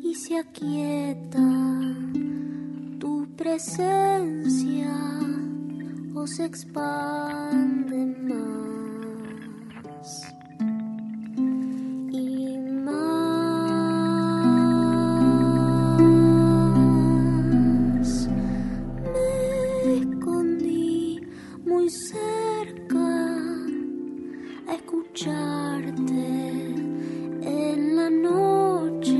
y 0.00 0.14
se 0.14 0.38
aquieta 0.38 1.40
tu 3.00 3.26
presencia 3.36 4.96
o 6.14 6.24
se 6.24 6.44
expande 6.44 8.06
más 8.28 8.69
y 12.10 12.58
más. 12.58 13.08
Me 19.84 19.98
escondí 19.98 21.20
muy 21.66 21.90
cerca 21.90 23.36
a 24.68 24.72
escucharte 24.74 25.94
en 27.42 27.96
la 27.96 28.08
noche. 28.08 29.18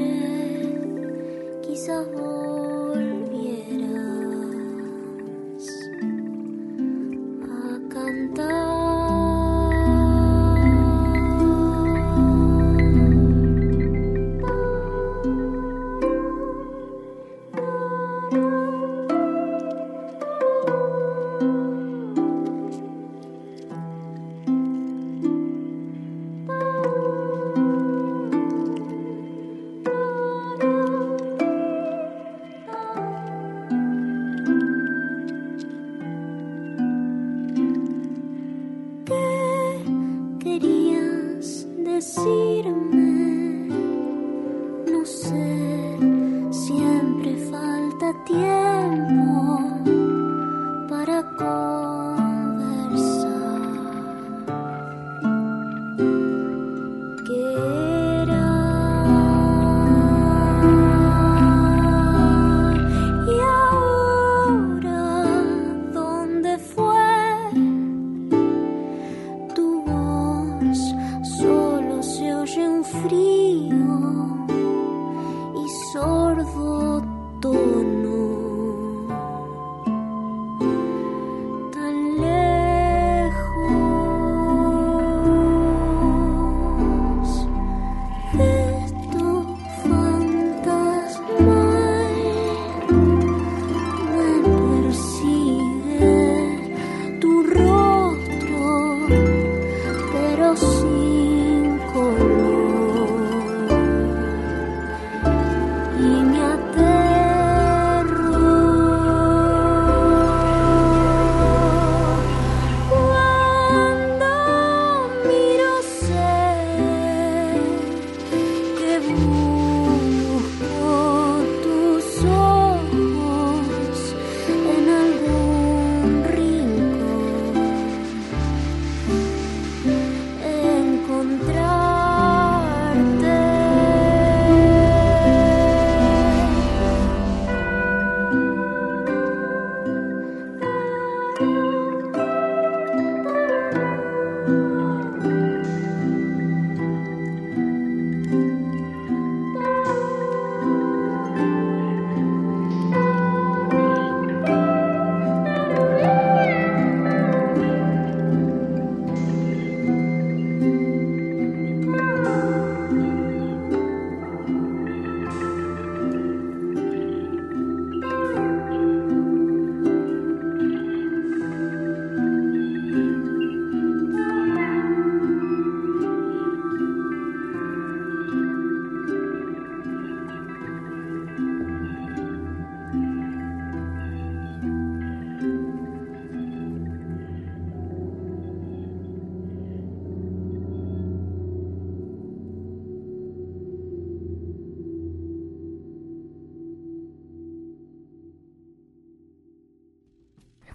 Quizás 1.62 2.06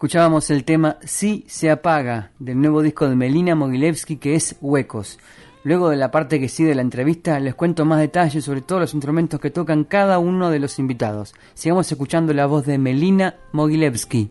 Escuchábamos 0.06 0.52
el 0.52 0.64
tema 0.66 0.98
Si 1.04 1.46
se 1.48 1.72
apaga 1.72 2.30
del 2.38 2.62
nuevo 2.62 2.84
disco 2.84 3.10
de 3.10 3.16
Melina 3.16 3.56
Mogilevsky 3.56 4.18
que 4.18 4.36
es 4.36 4.56
Huecos. 4.62 5.18
Luego 5.64 5.90
de 5.90 5.96
la 5.96 6.12
parte 6.12 6.40
que 6.40 6.48
sigue 6.48 6.70
de 6.70 6.76
la 6.76 6.84
entrevista, 6.84 7.40
les 7.40 7.56
cuento 7.56 7.86
más 7.86 8.00
detalles 8.00 8.46
sobre 8.46 8.62
todos 8.62 8.82
los 8.82 8.94
instrumentos 8.94 9.40
que 9.40 9.50
tocan 9.50 9.84
cada 9.84 10.20
uno 10.20 10.52
de 10.52 10.60
los 10.60 10.78
invitados. 10.78 11.34
Sigamos 11.56 11.92
escuchando 11.92 12.36
la 12.36 12.46
voz 12.46 12.68
de 12.68 12.78
Melina 12.78 13.34
Mogilevsky. 13.52 14.30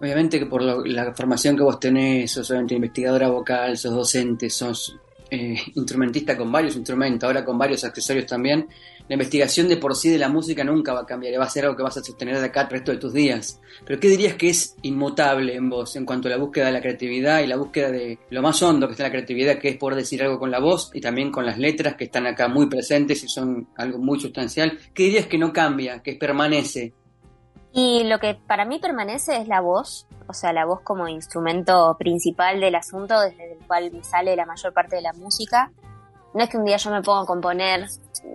Obviamente 0.00 0.38
que 0.38 0.46
por 0.46 0.62
lo- 0.62 0.86
la 0.86 1.12
formación 1.12 1.54
que 1.54 1.62
vos 1.62 1.78
tenés, 1.78 2.30
sos 2.32 2.50
obviamente 2.50 2.76
investigadora 2.76 3.28
vocal, 3.28 3.76
sos 3.76 3.92
docente, 3.92 4.48
sos 4.48 4.96
eh, 5.30 5.56
instrumentista 5.74 6.34
con 6.38 6.50
varios 6.50 6.76
instrumentos, 6.76 7.26
ahora 7.26 7.44
con 7.44 7.58
varios 7.58 7.84
accesorios 7.84 8.24
también. 8.24 8.68
La 9.08 9.14
investigación 9.14 9.68
de 9.68 9.76
por 9.76 9.94
sí 9.94 10.10
de 10.10 10.18
la 10.18 10.28
música 10.28 10.64
nunca 10.64 10.92
va 10.92 11.00
a 11.00 11.06
cambiar, 11.06 11.38
va 11.40 11.44
a 11.44 11.48
ser 11.50 11.64
algo 11.64 11.76
que 11.76 11.82
vas 11.82 11.96
a 11.96 12.02
sostener 12.02 12.38
de 12.38 12.46
acá 12.46 12.62
el 12.62 12.70
resto 12.70 12.90
de 12.90 12.98
tus 12.98 13.12
días. 13.12 13.60
Pero 13.84 14.00
¿qué 14.00 14.08
dirías 14.08 14.34
que 14.34 14.48
es 14.48 14.76
inmutable 14.82 15.54
en 15.54 15.70
vos 15.70 15.94
en 15.94 16.04
cuanto 16.04 16.26
a 16.28 16.32
la 16.32 16.38
búsqueda 16.38 16.66
de 16.66 16.72
la 16.72 16.80
creatividad 16.80 17.40
y 17.40 17.46
la 17.46 17.56
búsqueda 17.56 17.90
de 17.90 18.18
lo 18.30 18.42
más 18.42 18.60
hondo 18.62 18.86
que 18.86 18.92
está 18.92 19.04
en 19.04 19.10
la 19.10 19.16
creatividad, 19.16 19.58
que 19.58 19.68
es 19.68 19.76
poder 19.76 19.96
decir 19.96 20.22
algo 20.22 20.38
con 20.38 20.50
la 20.50 20.58
voz 20.58 20.90
y 20.92 21.00
también 21.00 21.30
con 21.30 21.46
las 21.46 21.58
letras 21.58 21.94
que 21.94 22.04
están 22.04 22.26
acá 22.26 22.48
muy 22.48 22.66
presentes 22.66 23.22
y 23.22 23.28
son 23.28 23.68
algo 23.76 23.98
muy 23.98 24.18
sustancial? 24.18 24.78
¿Qué 24.92 25.04
dirías 25.04 25.26
que 25.26 25.38
no 25.38 25.52
cambia, 25.52 26.02
que 26.02 26.14
permanece? 26.14 26.92
Y 27.72 28.04
lo 28.04 28.18
que 28.18 28.34
para 28.34 28.64
mí 28.64 28.78
permanece 28.78 29.36
es 29.36 29.48
la 29.48 29.60
voz, 29.60 30.06
o 30.26 30.32
sea, 30.32 30.52
la 30.52 30.64
voz 30.64 30.80
como 30.80 31.06
instrumento 31.08 31.94
principal 31.98 32.58
del 32.58 32.74
asunto 32.74 33.20
desde 33.20 33.52
el 33.52 33.58
cual 33.66 33.92
me 33.92 34.02
sale 34.02 34.34
la 34.34 34.46
mayor 34.46 34.72
parte 34.72 34.96
de 34.96 35.02
la 35.02 35.12
música. 35.12 35.70
No 36.34 36.42
es 36.42 36.50
que 36.50 36.56
un 36.56 36.64
día 36.64 36.78
yo 36.78 36.90
me 36.90 37.02
ponga 37.02 37.22
a 37.22 37.26
componer, 37.26 37.86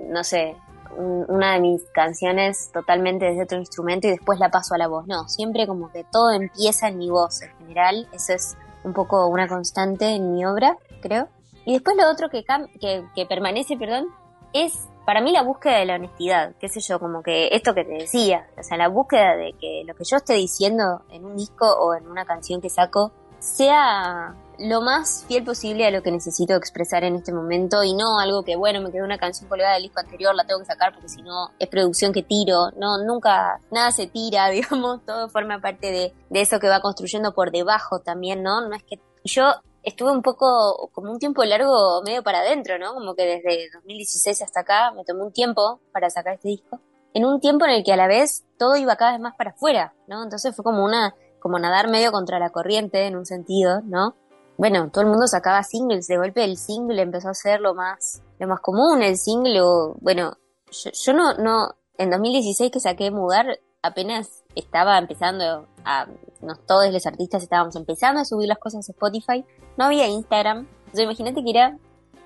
no 0.08 0.23
sé, 0.23 0.56
un- 0.97 1.25
una 1.30 1.54
de 1.54 1.62
mis 1.62 1.84
canciones 1.93 2.69
totalmente 2.73 3.25
desde 3.25 3.43
otro 3.43 3.58
instrumento 3.58 4.08
y 4.08 4.12
después 4.12 4.39
la 4.39 4.49
paso 4.49 4.75
a 4.75 4.77
la 4.77 4.88
voz. 4.88 5.08
No, 5.08 5.27
siempre 5.27 5.67
como 5.67 5.91
que 5.91 6.04
todo 6.12 6.32
empieza 6.32 6.88
en 6.89 6.97
mi 6.97 7.10
voz 7.10 7.41
en 7.41 7.56
general. 7.60 8.08
Eso 8.13 8.34
es 8.34 8.58
un 8.84 8.93
poco 8.93 9.27
una 9.27 9.47
constante 9.47 10.15
en 10.15 10.34
mi 10.34 10.45
obra, 10.45 10.77
creo. 11.01 11.27
Y 11.65 11.73
después 11.73 11.95
lo 11.95 12.10
otro 12.10 12.30
que, 12.30 12.43
que, 12.80 13.04
que 13.15 13.25
permanece, 13.25 13.77
perdón, 13.77 14.08
es 14.54 14.88
para 15.06 15.21
mí 15.21 15.32
la 15.32 15.43
búsqueda 15.43 15.77
de 15.80 15.86
la 15.86 15.95
honestidad, 15.95 16.54
qué 16.60 16.67
sé 16.69 16.80
yo, 16.80 16.99
como 16.99 17.21
que 17.23 17.49
esto 17.51 17.73
que 17.73 17.84
te 17.84 17.93
decía, 17.93 18.47
o 18.58 18.63
sea, 18.63 18.77
la 18.77 18.88
búsqueda 18.88 19.36
de 19.36 19.54
que 19.60 19.84
lo 19.86 19.95
que 19.95 20.04
yo 20.04 20.17
esté 20.17 20.34
diciendo 20.34 21.01
en 21.10 21.25
un 21.25 21.36
disco 21.36 21.65
o 21.67 21.93
en 21.95 22.08
una 22.08 22.25
canción 22.25 22.62
que 22.62 22.69
saco 22.69 23.12
sea 23.39 24.36
lo 24.62 24.82
más 24.82 25.26
fiel 25.28 25.43
posible 25.43 25.86
a 25.86 25.91
lo 25.91 26.04
que 26.04 26.12
necesito 26.12 26.56
expresar 26.56 27.04
en 27.04 27.15
este 27.15 27.34
momento 27.34 27.84
y 27.84 27.93
no 27.93 28.19
algo 28.19 28.43
que, 28.43 28.56
bueno, 28.56 28.82
me 28.82 28.91
quedó 28.91 29.04
una 29.04 29.17
canción 29.17 29.50
colgada 29.50 29.74
del 29.74 29.84
disco 29.84 30.00
anterior, 30.00 30.36
la 30.36 30.45
tengo 30.45 30.60
que 30.60 30.65
sacar 30.65 30.93
porque 30.93 31.10
si 31.10 31.21
no 31.21 31.50
es 31.58 31.67
producción 31.67 32.13
que 32.13 32.21
tiro, 32.21 32.71
no, 32.78 33.04
nunca, 33.04 33.60
nada 33.71 33.91
se 33.91 34.08
tira, 34.08 34.50
digamos, 34.50 35.04
todo 35.06 35.30
forma 35.30 35.60
parte 35.60 35.91
de, 35.91 36.13
de 36.30 36.41
eso 36.41 36.60
que 36.60 36.67
va 36.67 36.82
construyendo 36.82 37.34
por 37.34 37.52
debajo 37.52 38.00
también, 38.00 38.43
¿no? 38.43 38.62
No 38.67 38.76
es 38.76 38.84
que 38.84 39.00
yo 39.24 39.52
estuve 39.84 40.12
un 40.12 40.21
poco, 40.21 40.89
como 40.93 41.12
un 41.12 41.19
tiempo 41.19 41.43
largo, 41.43 42.02
medio 42.04 42.24
para 42.24 42.39
adentro, 42.39 42.78
¿no? 42.78 42.93
Como 42.93 43.15
que 43.15 43.26
desde 43.26 43.69
2016 43.74 44.41
hasta 44.43 44.62
acá 44.62 44.91
me 44.91 45.04
tomé 45.04 45.24
un 45.24 45.34
tiempo 45.34 45.80
para 45.91 46.10
sacar 46.10 46.36
este 46.36 46.50
disco. 46.50 46.80
En 47.13 47.26
un 47.26 47.39
tiempo 47.39 47.65
en 47.65 47.71
el 47.71 47.84
que 47.84 47.93
a 47.93 47.97
la 47.97 48.08
vez 48.08 48.45
todo 48.58 48.76
iba 48.76 48.95
cada 48.95 49.13
vez 49.13 49.21
más 49.21 49.36
para 49.36 49.52
afuera, 49.52 49.93
¿no? 50.08 50.24
Entonces 50.24 50.56
fue 50.56 50.63
como 50.63 50.86
una, 50.86 51.15
como 51.39 51.60
nadar 51.60 51.89
medio 51.89 52.12
contra 52.12 52.39
la 52.39 52.52
corriente 52.52 53.08
en 53.08 53.17
un 53.17 53.26
sentido, 53.26 53.82
¿no? 53.84 54.15
Bueno, 54.62 54.91
todo 54.91 55.04
el 55.04 55.10
mundo 55.10 55.26
sacaba 55.26 55.63
singles, 55.63 56.06
de 56.06 56.17
golpe 56.17 56.43
el 56.43 56.56
single 56.56 57.02
empezó 57.02 57.30
a 57.30 57.34
ser 57.34 57.62
lo 57.62 57.74
más, 57.74 58.21
lo 58.38 58.47
más 58.47 58.60
común, 58.60 59.02
el 59.02 59.17
single, 59.17 59.60
o, 59.60 59.95
bueno, 60.02 60.38
yo, 60.69 60.91
yo 60.91 61.13
no, 61.13 61.34
no, 61.34 61.74
en 61.97 62.12
2016 62.12 62.71
que 62.71 62.80
saqué 62.80 63.10
Mudar, 63.10 63.58
apenas 63.82 64.43
estaba 64.54 65.00
empezando 65.00 65.65
a, 65.84 66.06
nos, 66.41 66.63
todos 66.67 66.93
los 66.93 67.08
artistas 67.08 67.41
estábamos 67.41 67.76
empezando 67.76 68.21
a 68.21 68.26
subir 68.26 68.47
las 68.47 68.60
cosas 68.60 68.88
a 68.88 68.91
Spotify, 68.91 69.43
no 69.78 69.86
había 69.86 70.06
Instagram, 70.06 70.67
entonces 70.82 71.06
imagínate 71.06 71.43
que 71.43 71.50
era 71.50 71.80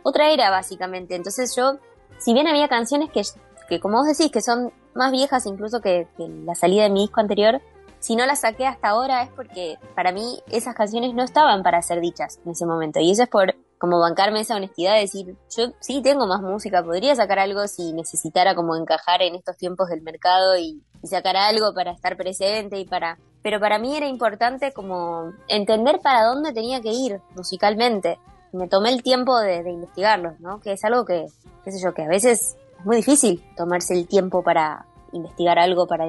otra 0.04 0.30
era 0.30 0.50
básicamente, 0.50 1.16
entonces 1.16 1.56
yo, 1.56 1.78
si 2.18 2.34
bien 2.34 2.48
había 2.48 2.68
canciones 2.68 3.12
que, 3.12 3.22
que 3.70 3.80
como 3.80 4.00
vos 4.00 4.08
decís, 4.08 4.30
que 4.30 4.42
son 4.42 4.74
más 4.94 5.14
viejas 5.14 5.46
incluso 5.46 5.80
que 5.80 6.10
la 6.18 6.56
salida 6.56 6.84
de 6.84 6.90
mi 6.90 7.04
disco 7.04 7.22
anterior, 7.22 7.62
si 8.06 8.16
no 8.16 8.28
las 8.28 8.42
saqué 8.42 8.68
hasta 8.68 8.90
ahora 8.90 9.24
es 9.24 9.32
porque 9.32 9.80
para 9.96 10.12
mí 10.12 10.40
esas 10.52 10.76
canciones 10.76 11.16
no 11.16 11.24
estaban 11.24 11.64
para 11.64 11.82
ser 11.82 12.02
dichas 12.02 12.40
en 12.46 12.52
ese 12.52 12.64
momento. 12.68 13.00
Y 13.00 13.10
eso 13.10 13.24
es 13.24 13.30
por 13.30 13.56
como 13.80 14.00
bancarme 14.00 14.42
esa 14.42 14.56
honestidad 14.56 14.94
de 14.94 15.00
decir, 15.00 15.36
yo 15.58 15.72
sí 15.80 16.04
tengo 16.04 16.28
más 16.28 16.40
música, 16.40 16.84
podría 16.84 17.16
sacar 17.16 17.40
algo 17.40 17.68
si 17.68 17.94
necesitara 17.94 18.54
como 18.54 18.76
encajar 18.76 19.24
en 19.24 19.34
estos 19.34 19.58
tiempos 19.58 19.90
del 19.90 20.04
mercado 20.04 20.56
y, 20.56 20.84
y 21.02 21.08
sacar 21.08 21.36
algo 21.36 21.74
para 21.74 21.94
estar 21.94 22.16
presente 22.16 22.80
y 22.80 22.86
para... 22.86 23.18
Pero 23.42 23.60
para 23.60 23.80
mí 23.80 23.98
era 23.98 24.08
importante 24.08 24.72
como 24.72 25.34
entender 25.48 26.00
para 26.00 26.26
dónde 26.26 26.54
tenía 26.54 26.82
que 26.82 26.92
ir 26.92 27.22
musicalmente. 27.36 28.20
Me 28.52 28.68
tomé 28.68 28.90
el 28.90 29.02
tiempo 29.02 29.40
de, 29.40 29.64
de 29.64 29.72
investigarlo, 29.72 30.36
¿no? 30.38 30.60
Que 30.60 30.74
es 30.74 30.86
algo 30.86 31.06
que, 31.06 31.26
qué 31.64 31.72
sé 31.72 31.84
yo, 31.84 31.92
que 31.96 32.04
a 32.04 32.08
veces 32.08 32.56
es 32.78 32.86
muy 32.86 32.98
difícil 32.98 33.44
tomarse 33.58 33.96
el 33.96 34.08
tiempo 34.08 34.44
para 34.44 34.86
investigar 35.12 35.58
algo, 35.58 35.88
para 35.88 36.06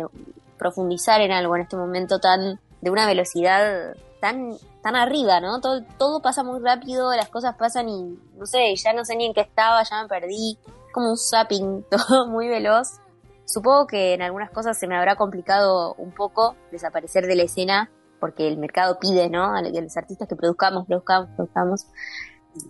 profundizar 0.59 1.21
en 1.21 1.33
algo 1.33 1.57
en 1.57 1.62
este 1.62 1.77
momento 1.77 2.19
tan 2.19 2.61
de 2.81 2.90
una 2.90 3.07
velocidad 3.07 3.95
tan 4.21 4.57
tan 4.83 4.97
arriba, 4.97 5.40
¿no? 5.40 5.61
Todo, 5.61 5.83
todo 5.99 6.23
pasa 6.23 6.42
muy 6.42 6.61
rápido, 6.61 7.14
las 7.14 7.29
cosas 7.29 7.57
pasan 7.57 7.88
y 7.88 8.19
no 8.37 8.47
sé, 8.47 8.75
ya 8.77 8.92
no 8.92 9.05
sé 9.05 9.16
ni 9.16 9.27
en 9.27 9.35
qué 9.35 9.40
estaba, 9.40 9.83
ya 9.83 10.03
me 10.03 10.09
perdí, 10.09 10.59
como 10.92 11.11
un 11.11 11.19
zapping, 11.19 11.85
todo 11.90 12.29
muy 12.29 12.49
veloz. 12.49 13.01
Supongo 13.45 13.87
que 13.87 14.14
en 14.14 14.23
algunas 14.23 14.51
cosas 14.51 14.79
se 14.79 14.87
me 14.87 14.97
habrá 14.97 15.16
complicado 15.16 15.95
un 15.99 16.12
poco 16.12 16.57
desaparecer 16.71 17.27
de 17.27 17.37
la 17.37 17.45
escena 17.45 17.90
porque 18.21 18.49
el 18.49 18.59
mercado 18.59 18.99
pide, 18.99 19.29
¿no? 19.29 19.55
A 19.55 19.62
los 19.62 19.97
artistas 19.97 20.29
que 20.29 20.37
produzcamos, 20.37 20.87
produzcamos, 20.87 21.31
produzcamos. 21.37 21.87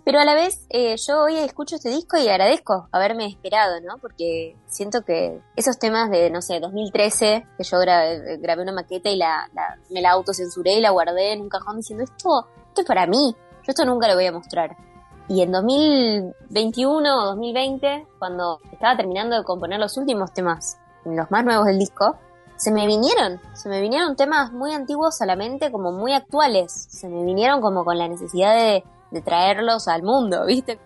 Pero 0.05 0.21
a 0.21 0.25
la 0.25 0.35
vez, 0.35 0.67
eh, 0.71 0.97
yo 0.97 1.23
hoy 1.23 1.37
escucho 1.37 1.77
este 1.77 1.91
disco 1.91 2.17
y 2.17 2.29
agradezco 2.29 2.89
haberme 2.93 3.27
esperado, 3.27 3.81
¿no? 3.81 3.99
Porque 3.99 4.57
siento 4.67 5.03
que 5.03 5.41
esos 5.57 5.79
temas 5.79 6.11
de, 6.11 6.31
no 6.31 6.43
sé, 6.43 6.61
2013, 6.61 7.47
que 7.57 7.65
yo 7.65 7.79
grabé, 7.79 8.63
una 8.63 8.73
maqueta 8.73 9.11
y 9.11 9.17
la, 9.17 9.49
la, 9.55 9.79
me 9.91 10.01
la 10.01 10.13
autocensuré 10.13 10.75
y 10.75 10.81
la 10.81 10.91
guardé 10.91 11.33
en 11.33 11.43
un 11.43 11.49
cajón 11.49 11.77
diciendo, 11.77 12.05
esto, 12.05 12.47
esto 12.69 12.81
es 12.83 12.87
para 12.87 13.07
mí, 13.07 13.35
yo 13.35 13.71
esto 13.71 13.85
nunca 13.85 14.09
lo 14.09 14.15
voy 14.15 14.27
a 14.27 14.33
mostrar. 14.33 14.77
Y 15.29 15.43
en 15.43 15.51
2021 15.51 17.23
o 17.23 17.27
2020, 17.27 18.07
cuando 18.19 18.61
estaba 18.71 18.97
terminando 18.97 19.37
de 19.37 19.43
componer 19.43 19.81
los 19.81 19.97
últimos 19.97 20.33
temas, 20.33 20.79
los 21.05 21.31
más 21.31 21.45
nuevos 21.45 21.67
del 21.67 21.79
disco, 21.79 22.17
se 22.57 22.71
me 22.71 22.87
vinieron, 22.87 23.41
se 23.55 23.69
me 23.69 23.81
vinieron 23.81 24.17
temas 24.17 24.53
muy 24.53 24.73
antiguos 24.73 25.21
a 25.21 25.27
la 25.27 25.37
mente, 25.37 25.71
como 25.71 25.93
muy 25.93 26.13
actuales, 26.13 26.87
se 26.91 27.09
me 27.09 27.23
vinieron 27.25 27.61
como 27.61 27.85
con 27.85 27.99
la 27.99 28.09
necesidad 28.09 28.55
de 28.55 28.85
de 29.11 29.21
traerlos 29.21 29.89
al 29.89 30.03
mundo, 30.03 30.45
¿viste? 30.47 30.79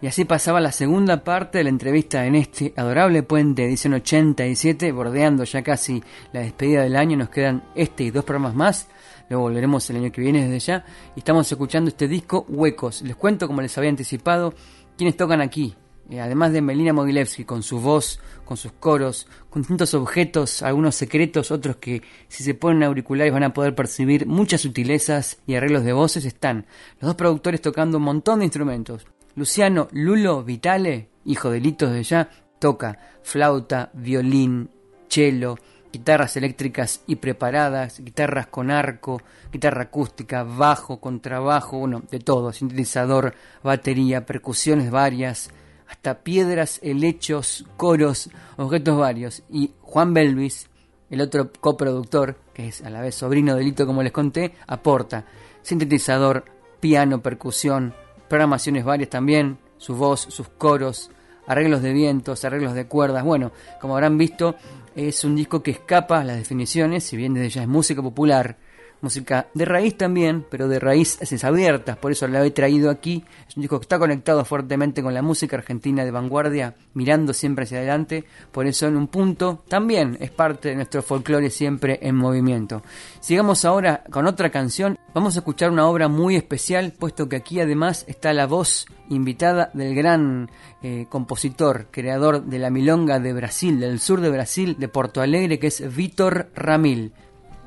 Y 0.00 0.06
así 0.06 0.24
pasaba 0.24 0.60
la 0.60 0.70
segunda 0.70 1.24
parte 1.24 1.58
de 1.58 1.64
la 1.64 1.70
entrevista 1.70 2.24
en 2.24 2.36
este 2.36 2.72
adorable 2.76 3.24
puente 3.24 3.64
edición 3.64 3.94
87, 3.94 4.92
bordeando 4.92 5.42
ya 5.42 5.62
casi 5.62 6.02
la 6.32 6.40
despedida 6.40 6.82
del 6.82 6.94
año. 6.94 7.16
Nos 7.16 7.30
quedan 7.30 7.64
este 7.74 8.04
y 8.04 8.10
dos 8.12 8.24
programas 8.24 8.54
más. 8.54 8.88
Luego 9.28 9.42
volveremos 9.42 9.90
el 9.90 9.96
año 9.96 10.12
que 10.12 10.20
viene 10.20 10.44
desde 10.48 10.60
ya. 10.60 10.84
Y 11.16 11.18
estamos 11.18 11.50
escuchando 11.50 11.88
este 11.88 12.06
disco 12.06 12.46
Huecos. 12.48 13.02
Les 13.02 13.16
cuento, 13.16 13.48
como 13.48 13.60
les 13.60 13.76
había 13.76 13.90
anticipado, 13.90 14.54
quienes 14.96 15.16
tocan 15.16 15.40
aquí. 15.40 15.74
Eh, 16.10 16.20
además 16.20 16.52
de 16.52 16.62
Melina 16.62 16.94
Mogilevsky, 16.94 17.44
con 17.44 17.62
su 17.62 17.80
voz, 17.80 18.18
con 18.46 18.56
sus 18.56 18.72
coros, 18.72 19.26
con 19.50 19.62
distintos 19.62 19.92
objetos, 19.92 20.62
algunos 20.62 20.94
secretos, 20.94 21.50
otros 21.50 21.76
que 21.76 22.02
si 22.28 22.42
se 22.42 22.54
ponen 22.54 22.82
auriculares 22.82 23.32
van 23.32 23.42
a 23.42 23.52
poder 23.52 23.74
percibir 23.74 24.26
muchas 24.26 24.62
sutilezas 24.62 25.38
y 25.46 25.54
arreglos 25.54 25.84
de 25.84 25.92
voces, 25.92 26.24
están 26.24 26.66
los 27.00 27.08
dos 27.08 27.14
productores 27.14 27.60
tocando 27.60 27.98
un 27.98 28.04
montón 28.04 28.38
de 28.38 28.46
instrumentos. 28.46 29.06
Luciano 29.34 29.88
Lulo 29.92 30.42
Vitale, 30.42 31.10
hijo 31.26 31.50
de 31.50 31.60
Litos 31.60 31.92
de 31.92 32.02
ya, 32.02 32.30
toca 32.58 32.98
flauta, 33.22 33.90
violín, 33.92 34.70
cello, 35.08 35.56
guitarras 35.92 36.36
eléctricas 36.36 37.02
y 37.06 37.16
preparadas, 37.16 38.00
guitarras 38.00 38.46
con 38.46 38.70
arco, 38.70 39.20
guitarra 39.52 39.82
acústica, 39.82 40.42
bajo, 40.42 41.00
contrabajo, 41.00 41.78
bueno, 41.78 42.02
de 42.10 42.18
todo, 42.18 42.52
sintetizador, 42.52 43.34
batería, 43.62 44.26
percusiones 44.26 44.90
varias, 44.90 45.50
hasta 45.88 46.22
piedras, 46.22 46.80
helechos, 46.82 47.64
coros, 47.76 48.30
objetos 48.56 48.96
varios. 48.96 49.42
Y 49.50 49.72
Juan 49.80 50.14
Belvis, 50.14 50.68
el 51.10 51.20
otro 51.20 51.50
coproductor, 51.52 52.36
que 52.52 52.68
es 52.68 52.82
a 52.82 52.90
la 52.90 53.00
vez 53.00 53.14
sobrino 53.14 53.54
de 53.54 53.64
Lito 53.64 53.86
como 53.86 54.02
les 54.02 54.12
conté, 54.12 54.54
aporta 54.66 55.24
sintetizador, 55.62 56.44
piano, 56.80 57.20
percusión, 57.22 57.94
programaciones 58.28 58.84
varias 58.84 59.10
también, 59.10 59.58
su 59.78 59.96
voz, 59.96 60.20
sus 60.20 60.48
coros, 60.48 61.10
arreglos 61.46 61.82
de 61.82 61.92
vientos, 61.92 62.44
arreglos 62.44 62.74
de 62.74 62.86
cuerdas. 62.86 63.24
Bueno, 63.24 63.52
como 63.80 63.94
habrán 63.94 64.18
visto, 64.18 64.56
es 64.94 65.24
un 65.24 65.36
disco 65.36 65.62
que 65.62 65.70
escapa 65.72 66.20
a 66.20 66.24
las 66.24 66.36
definiciones, 66.36 67.04
si 67.04 67.16
bien 67.16 67.34
desde 67.34 67.48
ya 67.48 67.62
es 67.62 67.68
música 67.68 68.02
popular, 68.02 68.56
música 69.00 69.46
de 69.54 69.64
raíz 69.64 69.96
también, 69.96 70.44
pero 70.50 70.68
de 70.68 70.78
raíces 70.78 71.44
abiertas, 71.44 71.96
por 71.96 72.12
eso 72.12 72.26
la 72.28 72.44
he 72.44 72.50
traído 72.50 72.90
aquí. 72.90 73.24
Es 73.48 73.56
un 73.56 73.62
disco 73.62 73.78
que 73.78 73.84
está 73.84 73.98
conectado 73.98 74.44
fuertemente 74.44 75.02
con 75.02 75.14
la 75.14 75.22
música 75.22 75.56
argentina 75.56 76.04
de 76.04 76.10
vanguardia, 76.10 76.74
mirando 76.94 77.32
siempre 77.32 77.64
hacia 77.64 77.78
adelante, 77.78 78.24
por 78.52 78.66
eso 78.66 78.86
en 78.86 78.96
un 78.96 79.08
punto 79.08 79.62
también 79.68 80.16
es 80.20 80.30
parte 80.30 80.70
de 80.70 80.76
nuestro 80.76 81.02
folclore 81.02 81.50
siempre 81.50 81.98
en 82.02 82.16
movimiento. 82.16 82.82
Sigamos 83.20 83.64
ahora 83.64 84.04
con 84.10 84.26
otra 84.26 84.50
canción, 84.50 84.98
vamos 85.14 85.36
a 85.36 85.40
escuchar 85.40 85.70
una 85.70 85.86
obra 85.88 86.08
muy 86.08 86.36
especial, 86.36 86.92
puesto 86.98 87.28
que 87.28 87.36
aquí 87.36 87.60
además 87.60 88.04
está 88.08 88.32
la 88.32 88.46
voz 88.46 88.86
invitada 89.10 89.70
del 89.74 89.94
gran 89.94 90.50
eh, 90.82 91.06
compositor, 91.08 91.86
creador 91.90 92.44
de 92.44 92.58
la 92.58 92.70
milonga 92.70 93.18
de 93.18 93.32
Brasil, 93.32 93.80
del 93.80 94.00
sur 94.00 94.20
de 94.20 94.30
Brasil, 94.30 94.76
de 94.78 94.88
Porto 94.88 95.20
Alegre, 95.20 95.58
que 95.58 95.68
es 95.68 95.94
Vítor 95.94 96.50
Ramil. 96.54 97.12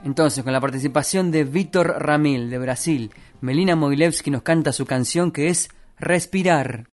Entonces, 0.03 0.43
con 0.43 0.53
la 0.53 0.61
participación 0.61 1.31
de 1.31 1.43
Vítor 1.43 1.95
Ramil 1.99 2.49
de 2.49 2.57
Brasil, 2.57 3.11
Melina 3.39 3.75
Moilevsky 3.75 4.31
nos 4.31 4.41
canta 4.41 4.73
su 4.73 4.85
canción 4.85 5.31
que 5.31 5.49
es 5.49 5.69
Respirar. 5.97 6.91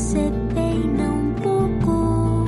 Se 0.00 0.30
peina 0.54 1.12
un 1.12 1.34
poco. 1.46 2.44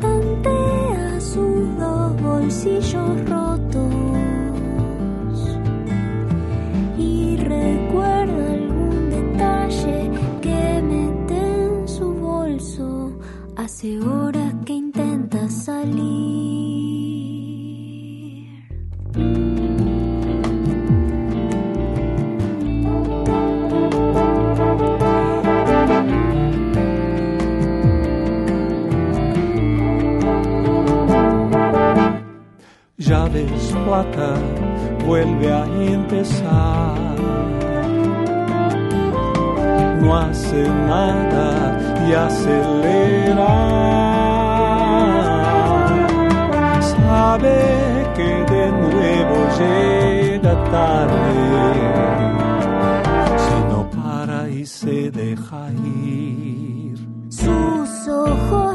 Tantea 0.00 1.20
sus 1.20 1.78
dos 1.78 2.22
bolsillos 2.22 3.28
rotos. 3.28 3.94
Y 6.98 7.36
recuerda 7.36 8.52
algún 8.58 9.10
detalle 9.10 10.10
que 10.42 10.82
mete 10.82 11.38
en 11.38 11.88
su 11.88 12.12
bolso. 12.14 13.12
Hace 13.56 13.98
vuelve 35.06 35.52
a 35.52 35.64
empezar. 35.64 37.16
No 40.00 40.16
hace 40.16 40.62
nada 40.68 42.06
y 42.08 42.12
acelera. 42.12 43.56
Sabe 46.80 47.58
que 48.16 48.30
de 48.54 48.66
nuevo 48.84 49.36
llega 49.58 50.54
tarde. 50.76 51.74
Si 53.44 53.56
no 53.70 53.90
para 53.90 54.48
y 54.48 54.64
se 54.64 55.10
deja 55.10 55.70
ir. 55.72 56.96
Sus 57.28 58.08
ojos 58.08 58.69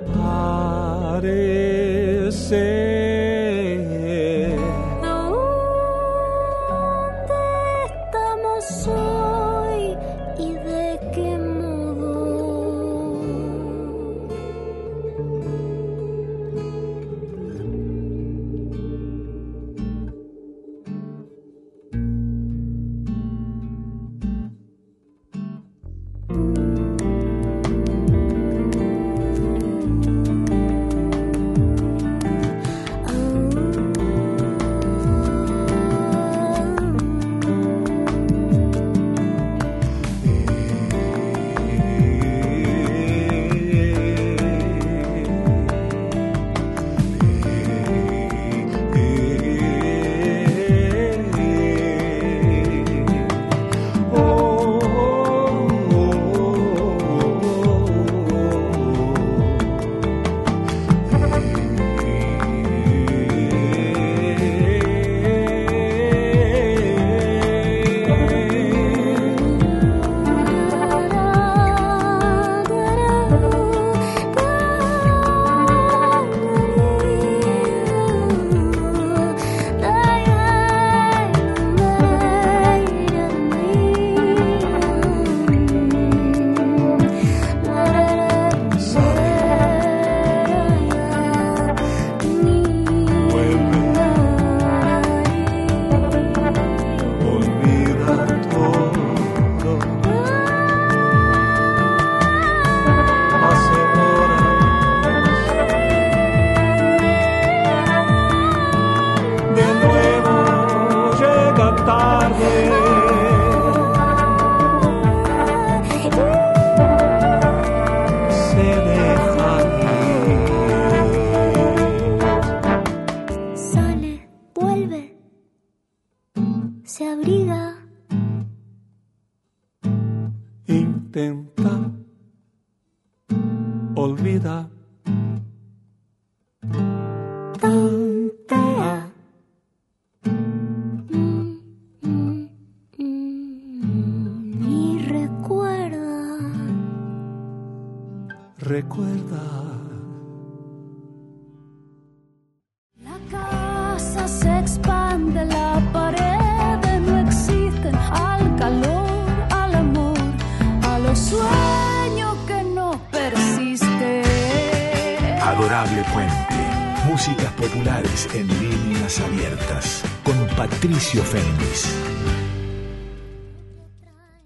de 0.00 0.23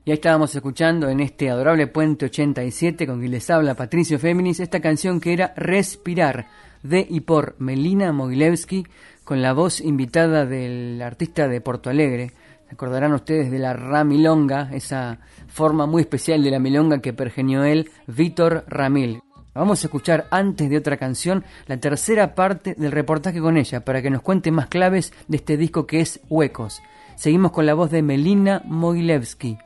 Y 0.08 0.12
estábamos 0.12 0.54
escuchando 0.54 1.10
en 1.10 1.20
este 1.20 1.50
adorable 1.50 1.86
Puente 1.86 2.24
87 2.24 3.06
con 3.06 3.18
quien 3.18 3.30
les 3.30 3.50
habla 3.50 3.74
Patricio 3.74 4.18
Féminis 4.18 4.58
esta 4.58 4.80
canción 4.80 5.20
que 5.20 5.34
era 5.34 5.52
Respirar 5.54 6.46
de 6.82 7.06
y 7.06 7.20
por 7.20 7.56
Melina 7.58 8.10
Mogilevsky 8.10 8.86
con 9.22 9.42
la 9.42 9.52
voz 9.52 9.82
invitada 9.82 10.46
del 10.46 11.02
artista 11.02 11.46
de 11.46 11.60
Porto 11.60 11.90
Alegre. 11.90 12.32
Se 12.66 12.74
acordarán 12.74 13.12
ustedes 13.12 13.50
de 13.50 13.58
la 13.58 13.74
Ramilonga, 13.74 14.70
esa 14.72 15.18
forma 15.46 15.84
muy 15.84 16.00
especial 16.00 16.42
de 16.42 16.52
la 16.52 16.58
milonga 16.58 17.02
que 17.02 17.12
pergenió 17.12 17.64
él, 17.64 17.90
Víctor 18.06 18.64
Ramil. 18.66 19.20
Vamos 19.52 19.84
a 19.84 19.88
escuchar 19.88 20.26
antes 20.30 20.70
de 20.70 20.78
otra 20.78 20.96
canción 20.96 21.44
la 21.66 21.76
tercera 21.76 22.34
parte 22.34 22.74
del 22.78 22.92
reportaje 22.92 23.40
con 23.40 23.58
ella 23.58 23.84
para 23.84 24.00
que 24.00 24.08
nos 24.08 24.22
cuente 24.22 24.50
más 24.52 24.68
claves 24.68 25.12
de 25.26 25.36
este 25.36 25.58
disco 25.58 25.86
que 25.86 26.00
es 26.00 26.20
Huecos. 26.30 26.80
Seguimos 27.16 27.52
con 27.52 27.66
la 27.66 27.74
voz 27.74 27.90
de 27.90 28.00
Melina 28.00 28.62
Mogilevsky. 28.64 29.58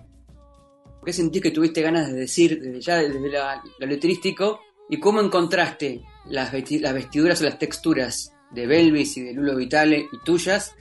¿Qué 1.05 1.13
sentís 1.13 1.43
que 1.43 1.51
tuviste 1.51 1.83
ganas 1.83 2.09
de 2.09 2.15
decir 2.15 2.61
desde 2.61 2.81
ya 2.81 2.97
desde 2.97 3.29
la- 3.31 3.63
lo 3.79 3.87
letrístico? 3.87 4.61
¿Y 4.89 5.01
cómo 5.01 5.21
encontraste 5.21 6.03
las 6.27 6.53
vestiduras 6.53 7.41
o 7.41 7.45
las 7.45 7.59
texturas 7.59 8.33
de 8.51 8.67
Belvis 8.67 9.17
y 9.17 9.23
de 9.23 9.33
Lulo 9.33 9.57
Vitale 9.57 10.07
y 10.13 10.19
tuyas 10.25 10.75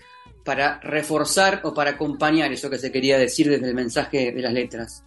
para 0.43 0.79
reforzar 0.81 1.61
o 1.63 1.73
para 1.73 1.91
acompañar 1.91 2.51
eso 2.51 2.69
que 2.69 2.77
se 2.77 2.91
quería 2.91 3.17
decir 3.17 3.49
desde 3.49 3.67
el 3.69 3.75
mensaje 3.75 4.31
de 4.31 4.41
las 4.41 4.53
letras? 4.53 5.03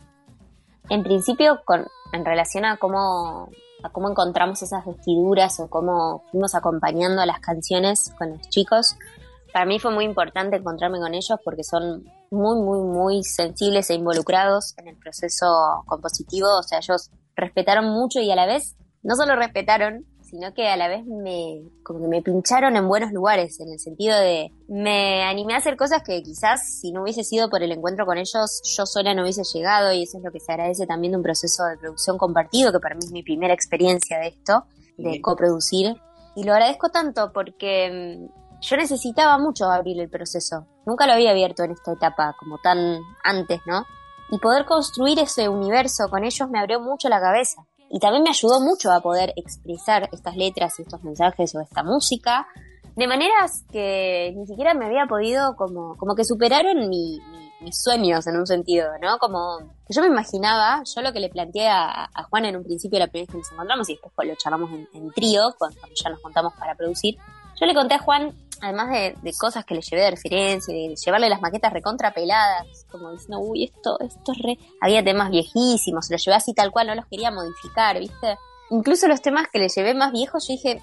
En 0.89 1.03
principio, 1.03 1.61
con, 1.65 1.87
en 2.13 2.25
relación 2.25 2.65
a 2.65 2.77
cómo, 2.79 3.51
a 3.83 3.91
cómo 3.91 4.11
encontramos 4.11 4.63
esas 4.63 4.85
vestiduras 4.85 5.61
o 5.61 5.69
cómo 5.69 6.25
fuimos 6.31 6.55
acompañando 6.55 7.21
a 7.23 7.27
las 7.27 7.41
canciones 7.41 8.13
con 8.19 8.31
los 8.31 8.49
chicos, 8.49 8.97
para 9.55 9.67
mí 9.67 9.79
fue 9.79 9.93
muy 9.93 10.05
importante 10.05 10.57
encontrarme 10.57 10.99
con 10.99 11.15
ellos 11.15 11.39
porque 11.45 11.63
son 11.63 12.03
muy, 12.33 12.61
muy, 12.61 12.81
muy 12.81 13.23
sensibles 13.23 13.89
e 13.89 13.95
involucrados 13.95 14.75
en 14.79 14.89
el 14.89 14.97
proceso 14.97 15.47
compositivo. 15.87 16.49
O 16.59 16.65
sea, 16.65 16.79
ellos 16.79 17.13
respetaron 17.37 17.85
mucho 17.85 18.19
y 18.19 18.33
a 18.33 18.35
la 18.35 18.47
vez, 18.47 18.75
no 19.05 19.15
solo 19.15 19.37
respetaron, 19.37 20.07
sino 20.23 20.53
que 20.55 20.67
a 20.67 20.77
la 20.77 20.89
vez 20.89 21.07
me, 21.07 21.63
como 21.85 22.01
que 22.01 22.09
me 22.09 22.21
pincharon 22.21 22.75
en 22.75 22.89
buenos 22.89 23.13
lugares, 23.13 23.61
en 23.61 23.71
el 23.71 23.79
sentido 23.79 24.19
de, 24.19 24.51
me 24.67 25.23
animé 25.23 25.55
a 25.55 25.59
hacer 25.59 25.77
cosas 25.77 26.03
que 26.03 26.21
quizás 26.25 26.81
si 26.81 26.91
no 26.91 27.03
hubiese 27.03 27.23
sido 27.23 27.49
por 27.49 27.63
el 27.63 27.71
encuentro 27.71 28.07
con 28.07 28.19
ellos, 28.19 28.61
yo 28.65 28.87
sola 28.87 29.15
no 29.15 29.23
hubiese 29.23 29.45
llegado 29.45 29.93
y 29.93 30.03
eso 30.03 30.19
es 30.19 30.25
lo 30.25 30.33
que 30.33 30.41
se 30.41 30.51
agradece 30.51 30.85
también 30.89 31.13
de 31.13 31.19
un 31.19 31.23
proceso 31.23 31.63
de 31.67 31.77
producción 31.77 32.19
compartido, 32.19 32.73
que 32.73 32.81
para 32.81 32.97
mí 32.97 33.05
es 33.05 33.13
mi 33.13 33.23
primera 33.23 33.55
experiencia 33.55 34.19
de 34.19 34.27
esto, 34.27 34.65
de 34.97 35.21
coproducir. 35.21 35.95
Y 36.35 36.43
lo 36.43 36.55
agradezco 36.55 36.89
tanto 36.89 37.31
porque 37.33 38.19
mm, 38.21 38.44
yo 38.65 38.77
necesitaba 38.77 39.39
mucho 39.39 39.71
abrir 39.71 40.01
el 40.01 40.09
proceso. 40.09 40.67
Nunca 40.87 41.07
lo 41.07 41.13
había 41.13 41.31
abierto 41.31 41.63
en 41.65 41.73
esta 41.73 41.93
etapa, 41.93 42.35
como 42.39 42.59
tan 42.59 43.01
antes, 43.23 43.61
¿no? 43.67 43.85
Y 44.31 44.39
poder 44.39 44.65
construir 44.65 45.19
ese 45.19 45.49
universo 45.49 46.09
con 46.09 46.25
ellos 46.25 46.49
me 46.51 46.59
abrió 46.59 46.81
mucho 46.81 47.09
la 47.09 47.21
cabeza. 47.21 47.63
Y 47.91 47.99
también 48.01 48.23
me 48.23 48.31
ayudó 48.31 48.61
mucho 48.61 48.91
a 48.91 49.01
poder 49.01 49.33
expresar 49.37 50.09
estas 50.13 50.37
letras 50.37 50.81
estos 50.81 51.03
mensajes 51.05 51.55
o 51.55 51.61
esta 51.61 51.83
música 51.83 52.47
de 52.97 53.07
maneras 53.07 53.65
que 53.71 54.33
ni 54.37 54.47
siquiera 54.47 54.73
me 54.75 54.87
había 54.87 55.07
podido 55.07 55.55
como, 55.57 55.97
como 55.97 56.15
que 56.15 56.25
superaron 56.25 56.89
mi- 56.89 57.21
mi- 57.31 57.51
mis 57.61 57.81
sueños 57.83 58.27
en 58.27 58.37
un 58.37 58.47
sentido, 58.47 58.89
¿no? 59.01 59.19
Como 59.19 59.59
que 59.87 59.95
yo 59.95 60.01
me 60.03 60.09
imaginaba, 60.09 60.83
yo 60.85 61.03
lo 61.03 61.13
que 61.13 61.21
le 61.21 61.29
planteé 61.29 61.69
a, 61.69 62.05
a 62.13 62.23
Juan 62.25 62.45
en 62.47 62.57
un 62.57 62.63
principio 62.65 62.99
la 62.99 63.07
primera 63.09 63.27
vez 63.27 63.33
que 63.33 63.39
nos 63.39 63.53
encontramos 63.53 63.89
y 63.91 63.99
después 64.03 64.29
lo 64.29 64.35
charlamos 64.37 64.71
en, 64.71 64.89
en 64.95 65.11
trío, 65.13 65.43
cuando, 65.59 65.79
cuando 65.81 65.95
ya 66.03 66.11
nos 66.11 66.21
juntamos 66.23 66.53
para 66.55 66.75
producir, 66.75 67.17
yo 67.61 67.67
le 67.67 67.75
conté 67.75 67.95
a 67.95 67.99
Juan, 68.01 68.33
además 68.61 68.91
de, 68.91 69.17
de 69.23 69.33
cosas 69.39 69.65
que 69.65 69.75
le 69.75 69.81
llevé 69.81 70.03
de 70.03 70.11
referencia, 70.11 70.75
de 70.75 70.95
llevarle 70.95 71.29
las 71.29 71.41
maquetas 71.41 71.73
recontrapeladas, 71.73 72.87
como 72.91 73.11
diciendo, 73.13 73.39
uy, 73.41 73.65
esto, 73.65 73.99
esto 74.01 74.33
es 74.33 74.39
re... 74.39 74.59
Había 74.81 75.03
temas 75.03 75.31
viejísimos, 75.31 76.09
los 76.11 76.25
llevé 76.25 76.37
así 76.37 76.55
tal 76.55 76.71
cual, 76.71 76.89
no 76.89 76.95
los 76.95 77.07
quería 77.07 77.31
modificar, 77.31 77.99
¿viste? 77.99 78.37
Incluso 78.71 79.09
los 79.09 79.21
temas 79.23 79.49
que 79.53 79.59
le 79.59 79.69
llevé 79.69 79.95
más 79.95 80.13
viejos, 80.13 80.47
yo 80.49 80.55
dije, 80.55 80.81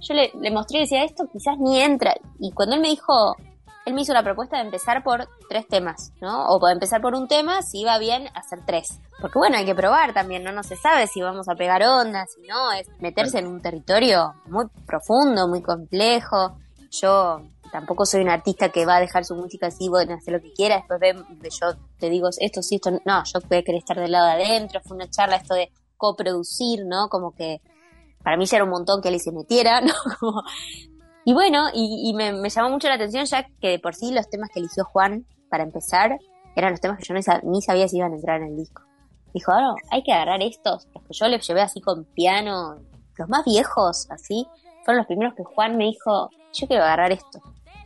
yo 0.00 0.14
le, 0.14 0.30
le 0.40 0.50
mostré 0.50 0.78
y 0.78 0.82
decía, 0.82 1.04
esto 1.04 1.24
quizás 1.32 1.56
ni 1.58 1.80
entra. 1.80 2.14
Y 2.38 2.52
cuando 2.52 2.76
él 2.76 2.82
me 2.82 2.88
dijo, 2.88 3.36
él 3.84 3.94
me 3.94 4.02
hizo 4.02 4.14
la 4.14 4.22
propuesta 4.22 4.56
de 4.56 4.64
empezar 4.64 5.02
por 5.02 5.28
tres 5.48 5.68
temas, 5.68 6.12
¿no? 6.20 6.46
O 6.48 6.66
de 6.66 6.72
empezar 6.72 7.00
por 7.00 7.14
un 7.14 7.28
tema, 7.28 7.62
si 7.62 7.80
iba 7.80 7.98
bien, 7.98 8.28
hacer 8.34 8.60
tres. 8.66 9.00
Porque 9.20 9.38
bueno, 9.38 9.56
hay 9.56 9.64
que 9.64 9.74
probar 9.74 10.14
también, 10.14 10.42
¿no? 10.42 10.52
No 10.52 10.62
se 10.62 10.76
sabe 10.76 11.06
si 11.06 11.20
vamos 11.20 11.48
a 11.48 11.54
pegar 11.54 11.82
ondas, 11.82 12.32
si 12.34 12.46
no, 12.46 12.72
es 12.72 12.88
meterse 13.00 13.38
en 13.38 13.46
un 13.46 13.60
territorio 13.60 14.34
muy 14.46 14.66
profundo, 14.86 15.48
muy 15.48 15.62
complejo. 15.62 16.56
Yo 17.00 17.42
tampoco 17.72 18.06
soy 18.06 18.20
un 18.20 18.28
artista 18.28 18.68
que 18.68 18.86
va 18.86 18.96
a 18.96 19.00
dejar 19.00 19.24
su 19.24 19.34
música 19.34 19.66
así, 19.66 19.88
bueno, 19.88 20.14
hacer 20.14 20.34
lo 20.34 20.40
que 20.40 20.52
quiera, 20.52 20.76
después 20.76 21.00
ve, 21.00 21.14
yo 21.14 21.74
te 21.98 22.08
digo 22.08 22.28
esto 22.38 22.62
sí, 22.62 22.76
esto 22.76 22.92
no, 22.92 23.00
no, 23.04 23.22
yo 23.24 23.40
quería 23.48 23.78
estar 23.78 23.98
del 23.98 24.12
lado 24.12 24.26
de 24.26 24.44
adentro, 24.44 24.80
fue 24.84 24.96
una 24.96 25.10
charla 25.10 25.36
esto 25.36 25.54
de 25.54 25.72
coproducir, 25.96 26.86
¿no? 26.86 27.08
Como 27.08 27.34
que 27.34 27.60
para 28.22 28.36
mí 28.36 28.46
ya 28.46 28.58
era 28.58 28.64
un 28.64 28.70
montón 28.70 29.02
que 29.02 29.08
él 29.08 29.18
se 29.20 29.32
metiera, 29.32 29.80
¿no? 29.80 29.92
Y 31.24 31.32
bueno, 31.32 31.68
y, 31.72 32.08
y 32.08 32.14
me, 32.14 32.32
me 32.32 32.50
llamó 32.50 32.70
mucho 32.70 32.88
la 32.88 32.94
atención 32.94 33.24
ya 33.24 33.46
que 33.60 33.68
de 33.68 33.78
por 33.78 33.94
sí 33.94 34.12
los 34.12 34.28
temas 34.28 34.50
que 34.52 34.60
eligió 34.60 34.84
Juan 34.84 35.26
para 35.50 35.64
empezar 35.64 36.18
eran 36.54 36.72
los 36.72 36.80
temas 36.80 36.98
que 36.98 37.04
yo 37.04 37.14
no 37.14 37.20
ni 37.50 37.62
sabía 37.62 37.88
si 37.88 37.96
iban 37.96 38.12
a 38.12 38.16
entrar 38.16 38.40
en 38.40 38.48
el 38.48 38.56
disco. 38.56 38.82
Dijo, 39.32 39.52
ahora 39.52 39.74
hay 39.90 40.02
que 40.02 40.12
agarrar 40.12 40.42
estos, 40.42 40.86
los 40.94 41.02
que 41.02 41.12
yo 41.12 41.26
les 41.26 41.46
llevé 41.46 41.62
así 41.62 41.80
con 41.80 42.04
piano, 42.04 42.76
los 43.16 43.28
más 43.28 43.44
viejos, 43.44 44.06
así, 44.10 44.46
fueron 44.84 44.98
los 44.98 45.06
primeros 45.06 45.34
que 45.34 45.44
Juan 45.44 45.76
me 45.76 45.84
dijo, 45.84 46.30
yo 46.52 46.66
quiero 46.66 46.84
agarrar 46.84 47.12
esto. 47.12 47.40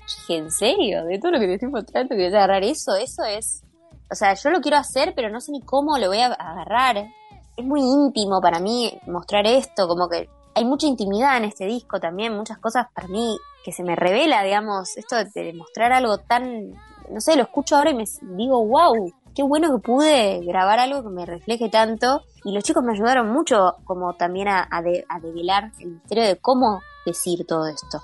Dije, 0.07 0.37
¿en 0.37 0.51
serio? 0.51 1.05
De 1.05 1.19
todo 1.19 1.33
lo 1.33 1.41
que 1.41 1.47
te 1.47 1.55
estoy 1.55 1.69
mostrando, 1.69 2.15
¿quieres 2.15 2.35
agarrar 2.35 2.65
eso? 2.65 2.95
Eso 2.97 3.25
es... 3.25 3.63
O 4.11 4.15
sea, 4.15 4.35
yo 4.35 4.51
lo 4.51 4.61
quiero 4.61 4.79
hacer, 4.79 5.13
pero 5.15 5.29
no 5.29 5.41
sé 5.41 5.53
ni 5.53 5.61
cómo 5.61 5.99
lo 5.99 6.09
voy 6.09 6.21
a 6.21 6.27
agarrar. 6.27 7.09
Es 7.57 7.65
muy 7.65 7.81
íntimo 7.81 8.41
para 8.41 8.59
mí 8.59 8.99
mostrar 9.07 9.47
esto, 9.47 9.87
como 9.87 10.09
que 10.09 10.29
hay 10.55 10.65
mucha 10.65 10.87
intimidad 10.87 11.37
en 11.37 11.45
este 11.45 11.67
disco 11.67 12.01
también, 12.01 12.37
muchas 12.37 12.59
cosas 12.59 12.87
para 12.93 13.07
mí 13.07 13.37
que 13.65 13.73
se 13.73 13.85
me 13.85 13.95
revela, 13.95 14.43
digamos, 14.43 14.97
esto 14.97 15.17
de, 15.17 15.53
mostrar 15.53 15.93
algo 15.93 16.19
tan, 16.19 16.71
no 17.11 17.21
sé, 17.21 17.37
lo 17.37 17.43
escucho 17.43 17.77
ahora 17.77 17.91
y 17.91 17.95
me 17.95 18.05
digo, 18.37 18.65
wow, 18.67 19.13
qué 19.39 19.45
bueno 19.45 19.70
que 19.70 19.80
pude 19.80 20.41
grabar 20.45 20.80
algo 20.80 21.05
que 21.05 21.11
me 21.11 21.24
refleje 21.24 21.68
tanto. 21.68 22.22
Y 22.45 22.51
los 22.53 22.64
chicos 22.64 22.82
me 22.82 22.93
ayudaron 22.93 23.28
mucho 23.30 23.76
como 23.84 24.14
también 24.14 24.49
a, 24.49 24.66
a 24.68 24.82
de- 24.82 25.05
a 25.09 25.20
develar 25.20 25.70
el 25.78 25.91
misterio 25.93 26.24
de 26.24 26.36
cómo 26.41 26.80
decir 27.07 27.47
todo 27.47 27.68
esto. 27.68 28.03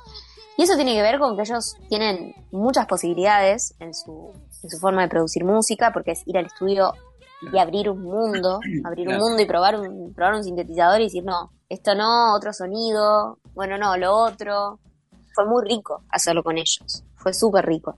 Y 0.57 0.62
eso 0.62 0.76
tiene 0.76 0.95
que 0.95 1.03
ver 1.03 1.18
con 1.18 1.35
que 1.35 1.43
ellos 1.43 1.74
tienen 1.89 2.32
muchas 2.53 2.87
posibilidades 2.87 3.74
en 3.80 3.93
su, 3.95 4.30
en 4.62 4.70
su 4.70 4.78
forma 4.78 5.03
de 5.03 5.09
producir 5.09 5.45
música, 5.45 5.91
porque 5.93 6.12
es 6.12 6.22
ir 6.28 6.39
al 6.39 6.47
estudio 6.47 6.93
y 7.53 7.59
abrir 7.59 7.91
un 7.91 8.03
mundo, 8.03 8.61
abrir 8.85 9.09
un 9.09 9.16
mundo 9.18 9.43
y 9.43 9.47
probar 9.47 9.80
un, 9.80 10.14
probar 10.14 10.35
un 10.35 10.45
sintetizador 10.45 11.01
y 11.01 11.05
decir, 11.05 11.24
no, 11.24 11.51
esto 11.68 11.97
no, 11.97 12.32
otro 12.37 12.53
sonido, 12.53 13.39
bueno, 13.55 13.76
no, 13.76 13.97
lo 13.97 14.14
otro. 14.14 14.78
Fue 15.35 15.47
muy 15.47 15.64
rico 15.68 16.05
hacerlo 16.11 16.45
con 16.45 16.59
ellos, 16.59 17.03
fue 17.16 17.35
súper 17.35 17.66
rico. 17.66 17.97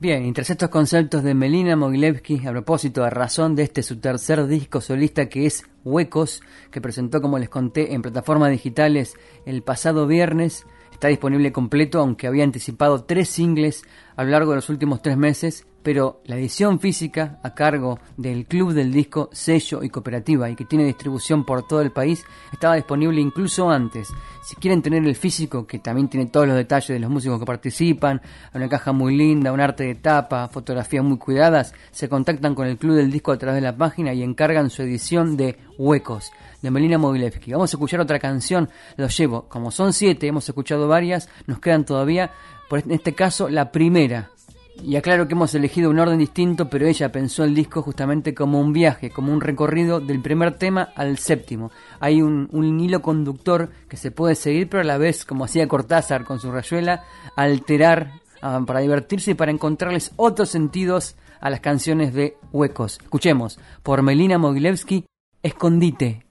Bien, 0.00 0.24
y 0.24 0.32
tras 0.32 0.48
estos 0.48 0.70
conceptos 0.70 1.22
de 1.22 1.34
Melina 1.34 1.76
Mogilevsky, 1.76 2.46
a 2.46 2.52
propósito, 2.52 3.04
a 3.04 3.10
razón 3.10 3.54
de 3.54 3.64
este 3.64 3.82
su 3.82 4.00
tercer 4.00 4.46
disco 4.46 4.80
solista 4.80 5.28
que 5.28 5.44
es 5.44 5.66
Huecos, 5.84 6.40
que 6.70 6.80
presentó, 6.80 7.20
como 7.20 7.38
les 7.38 7.50
conté, 7.50 7.92
en 7.92 8.00
plataformas 8.00 8.50
digitales 8.50 9.12
el 9.44 9.62
pasado 9.62 10.06
viernes, 10.06 10.64
está 10.90 11.08
disponible 11.08 11.52
completo, 11.52 11.98
aunque 11.98 12.26
había 12.26 12.44
anticipado 12.44 13.04
tres 13.04 13.28
singles 13.28 13.82
a 14.16 14.24
lo 14.24 14.30
largo 14.30 14.52
de 14.52 14.56
los 14.56 14.70
últimos 14.70 15.02
tres 15.02 15.18
meses, 15.18 15.66
pero 15.82 16.20
la 16.24 16.36
edición 16.36 16.80
física 16.80 17.38
a 17.42 17.54
cargo 17.54 17.98
del 18.16 18.46
Club 18.46 18.72
del 18.72 18.92
Disco 18.92 19.30
Sello 19.32 19.82
y 19.82 19.88
Cooperativa 19.88 20.50
y 20.50 20.56
que 20.56 20.64
tiene 20.64 20.84
distribución 20.84 21.44
por 21.44 21.66
todo 21.66 21.80
el 21.80 21.92
país 21.92 22.24
estaba 22.52 22.76
disponible 22.76 23.20
incluso 23.20 23.70
antes. 23.70 24.08
Si 24.42 24.56
quieren 24.56 24.82
tener 24.82 25.04
el 25.04 25.16
físico, 25.16 25.66
que 25.66 25.78
también 25.78 26.08
tiene 26.08 26.26
todos 26.26 26.46
los 26.46 26.56
detalles 26.56 26.88
de 26.88 26.98
los 26.98 27.10
músicos 27.10 27.38
que 27.38 27.46
participan, 27.46 28.20
una 28.54 28.68
caja 28.68 28.92
muy 28.92 29.16
linda, 29.16 29.52
un 29.52 29.60
arte 29.60 29.84
de 29.84 29.94
tapa, 29.94 30.48
fotografías 30.48 31.04
muy 31.04 31.18
cuidadas, 31.18 31.74
se 31.90 32.08
contactan 32.08 32.54
con 32.54 32.66
el 32.66 32.78
Club 32.78 32.96
del 32.96 33.10
Disco 33.10 33.32
a 33.32 33.38
través 33.38 33.56
de 33.56 33.66
la 33.66 33.76
página 33.76 34.12
y 34.12 34.22
encargan 34.22 34.70
su 34.70 34.82
edición 34.82 35.36
de 35.36 35.58
Huecos 35.78 36.30
de 36.62 36.70
Melina 36.70 36.98
Mogilevsky. 36.98 37.52
Vamos 37.52 37.72
a 37.72 37.76
escuchar 37.76 38.00
otra 38.00 38.18
canción, 38.18 38.68
los 38.96 39.16
llevo, 39.16 39.48
como 39.48 39.70
son 39.70 39.92
siete, 39.92 40.26
hemos 40.26 40.48
escuchado 40.48 40.88
varias, 40.88 41.28
nos 41.46 41.60
quedan 41.60 41.84
todavía, 41.84 42.32
por 42.68 42.80
en 42.80 42.92
este 42.92 43.14
caso 43.14 43.48
la 43.48 43.72
primera, 43.72 44.30
y 44.82 44.96
aclaro 44.96 45.28
que 45.28 45.34
hemos 45.34 45.54
elegido 45.54 45.90
un 45.90 45.98
orden 45.98 46.18
distinto, 46.18 46.68
pero 46.68 46.86
ella 46.86 47.12
pensó 47.12 47.44
el 47.44 47.54
disco 47.54 47.82
justamente 47.82 48.34
como 48.34 48.60
un 48.60 48.72
viaje, 48.72 49.10
como 49.10 49.32
un 49.32 49.40
recorrido 49.40 50.00
del 50.00 50.20
primer 50.20 50.56
tema 50.56 50.90
al 50.94 51.18
séptimo. 51.18 51.70
Hay 51.98 52.22
un, 52.22 52.48
hilo 52.80 53.02
conductor 53.02 53.70
que 53.88 53.96
se 53.96 54.10
puede 54.10 54.34
seguir, 54.34 54.68
pero 54.68 54.82
a 54.82 54.86
la 54.86 54.98
vez, 54.98 55.24
como 55.24 55.44
hacía 55.44 55.68
Cortázar 55.68 56.24
con 56.24 56.40
su 56.40 56.50
rayuela, 56.50 57.04
alterar 57.36 58.12
ah, 58.42 58.62
para 58.66 58.80
divertirse 58.80 59.32
y 59.32 59.34
para 59.34 59.52
encontrarles 59.52 60.12
otros 60.16 60.48
sentidos 60.50 61.16
a 61.40 61.50
las 61.50 61.60
canciones 61.60 62.12
de 62.14 62.36
Huecos. 62.52 62.98
Escuchemos, 63.02 63.58
por 63.82 64.02
Melina 64.02 64.38
Mogilevsky, 64.38 65.04
Escondite. 65.42 66.26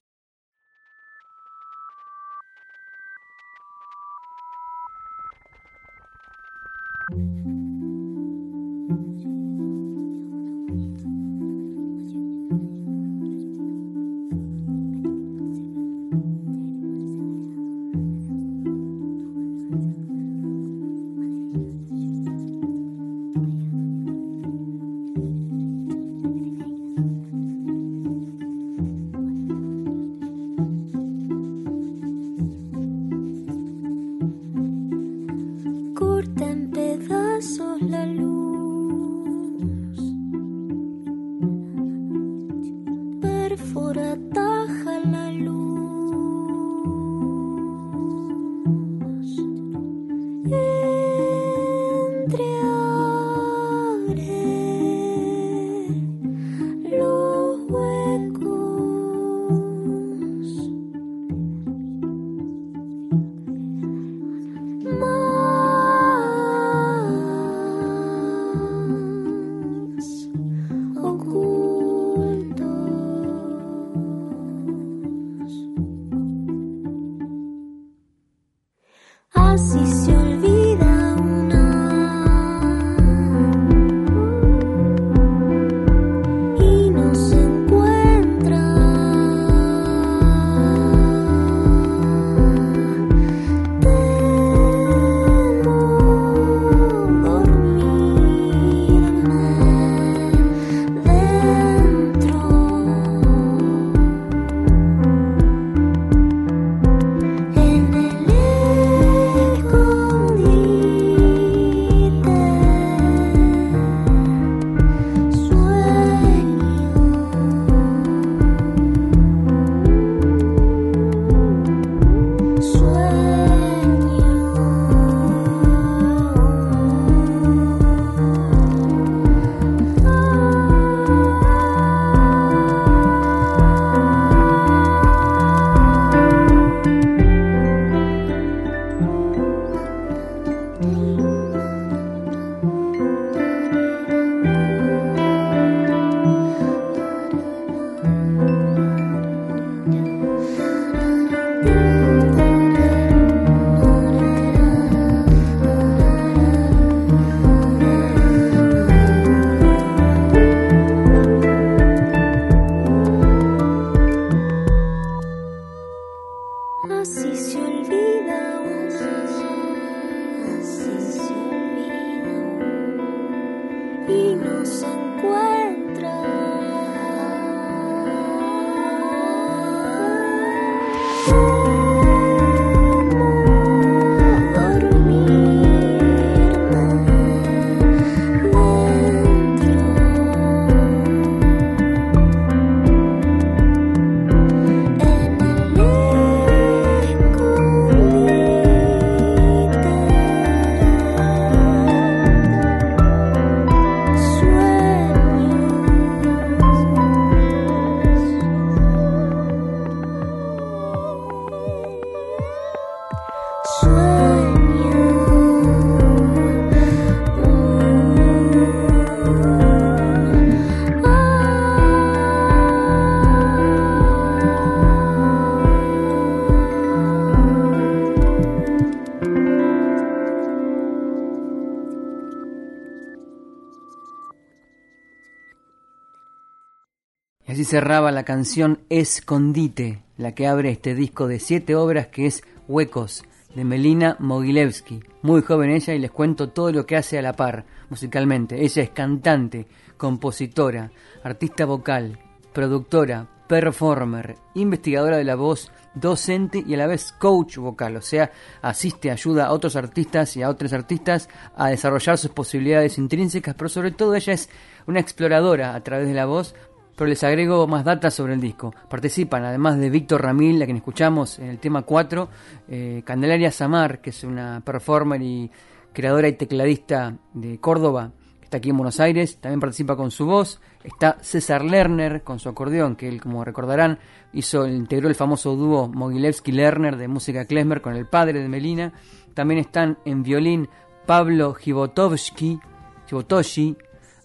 Cerraba 237.70 238.12
la 238.12 238.24
canción 238.24 238.80
Escondite, 238.90 240.02
la 240.18 240.34
que 240.34 240.48
abre 240.48 240.72
este 240.72 240.96
disco 240.96 241.28
de 241.28 241.40
siete 241.40 241.76
obras 241.76 242.08
que 242.08 242.26
es 242.26 242.44
Huecos, 242.68 243.24
de 243.54 243.64
Melina 243.64 244.18
Mogilevsky. 244.18 245.02
Muy 245.22 245.44
joven 245.44 245.70
ella 245.70 245.94
y 245.94 246.00
les 246.00 246.10
cuento 246.10 246.50
todo 246.50 246.72
lo 246.72 246.88
que 246.88 246.96
hace 246.96 247.20
a 247.20 247.22
la 247.22 247.34
par 247.34 247.66
musicalmente. 247.92 248.66
Ella 248.66 248.82
es 248.82 248.90
cantante, 248.90 249.68
compositora, 249.98 250.90
artista 251.24 251.66
vocal, 251.66 252.18
productora, 252.54 253.28
performer, 253.48 254.36
investigadora 254.56 255.18
de 255.18 255.24
la 255.24 255.36
voz, 255.36 255.72
docente 255.94 256.64
y 256.66 256.74
a 256.76 256.78
la 256.78 256.88
vez 256.88 257.12
coach 257.12 257.58
vocal, 257.58 257.98
o 257.98 258.02
sea, 258.02 258.32
asiste, 258.62 259.10
ayuda 259.10 259.48
a 259.48 259.54
otros 259.54 259.76
artistas 259.76 260.38
y 260.38 260.44
a 260.44 260.50
otros 260.50 260.72
artistas 260.72 261.30
a 261.56 261.70
desarrollar 261.70 262.18
sus 262.18 262.32
posibilidades 262.32 262.98
intrínsecas, 262.98 263.56
pero 263.56 263.70
sobre 263.70 263.92
todo 263.92 264.16
ella 264.16 264.34
es 264.34 264.50
una 264.86 265.00
exploradora 265.00 265.76
a 265.76 265.84
través 265.84 266.08
de 266.08 266.14
la 266.14 266.26
voz, 266.26 266.56
pero 267.00 267.08
les 267.08 267.24
agrego 267.24 267.66
más 267.66 267.86
datos 267.86 268.14
sobre 268.14 268.34
el 268.34 268.42
disco. 268.42 268.76
Participan, 268.90 269.46
además 269.46 269.80
de 269.80 269.90
Víctor 269.90 270.22
Ramil, 270.22 270.62
a 270.62 270.66
quien 270.66 270.76
escuchamos 270.76 271.40
en 271.40 271.46
el 271.46 271.58
tema 271.58 271.84
4, 271.84 272.28
eh, 272.68 273.04
Candelaria 273.06 273.54
Samar, 273.54 274.02
que 274.02 274.10
es 274.10 274.26
una 274.26 274.62
performer 274.66 275.22
y 275.22 275.50
creadora 275.94 276.28
y 276.28 276.34
tecladista 276.34 277.16
de 277.34 277.58
Córdoba, 277.62 278.12
que 278.40 278.44
está 278.44 278.58
aquí 278.58 278.72
en 278.72 278.76
Buenos 278.76 279.00
Aires, 279.00 279.38
también 279.38 279.62
participa 279.62 279.96
con 279.96 280.12
su 280.12 280.26
voz. 280.26 280.60
Está 280.84 281.16
César 281.22 281.64
Lerner 281.64 282.22
con 282.22 282.38
su 282.38 282.50
acordeón, 282.50 282.98
que 282.98 283.08
él, 283.08 283.22
como 283.22 283.46
recordarán, 283.46 284.00
hizo, 284.34 284.68
integró 284.68 285.08
el 285.08 285.16
famoso 285.16 285.56
dúo 285.56 285.88
Mogilevsky-Lerner 285.88 286.98
de 286.98 287.08
música 287.08 287.46
klezmer 287.46 287.80
con 287.80 287.96
el 287.96 288.08
padre 288.08 288.42
de 288.42 288.50
Melina. 288.50 288.92
También 289.34 289.62
están 289.62 290.00
en 290.04 290.22
violín 290.22 290.68
Pablo 291.06 291.54
Gibotovsky, 291.54 292.60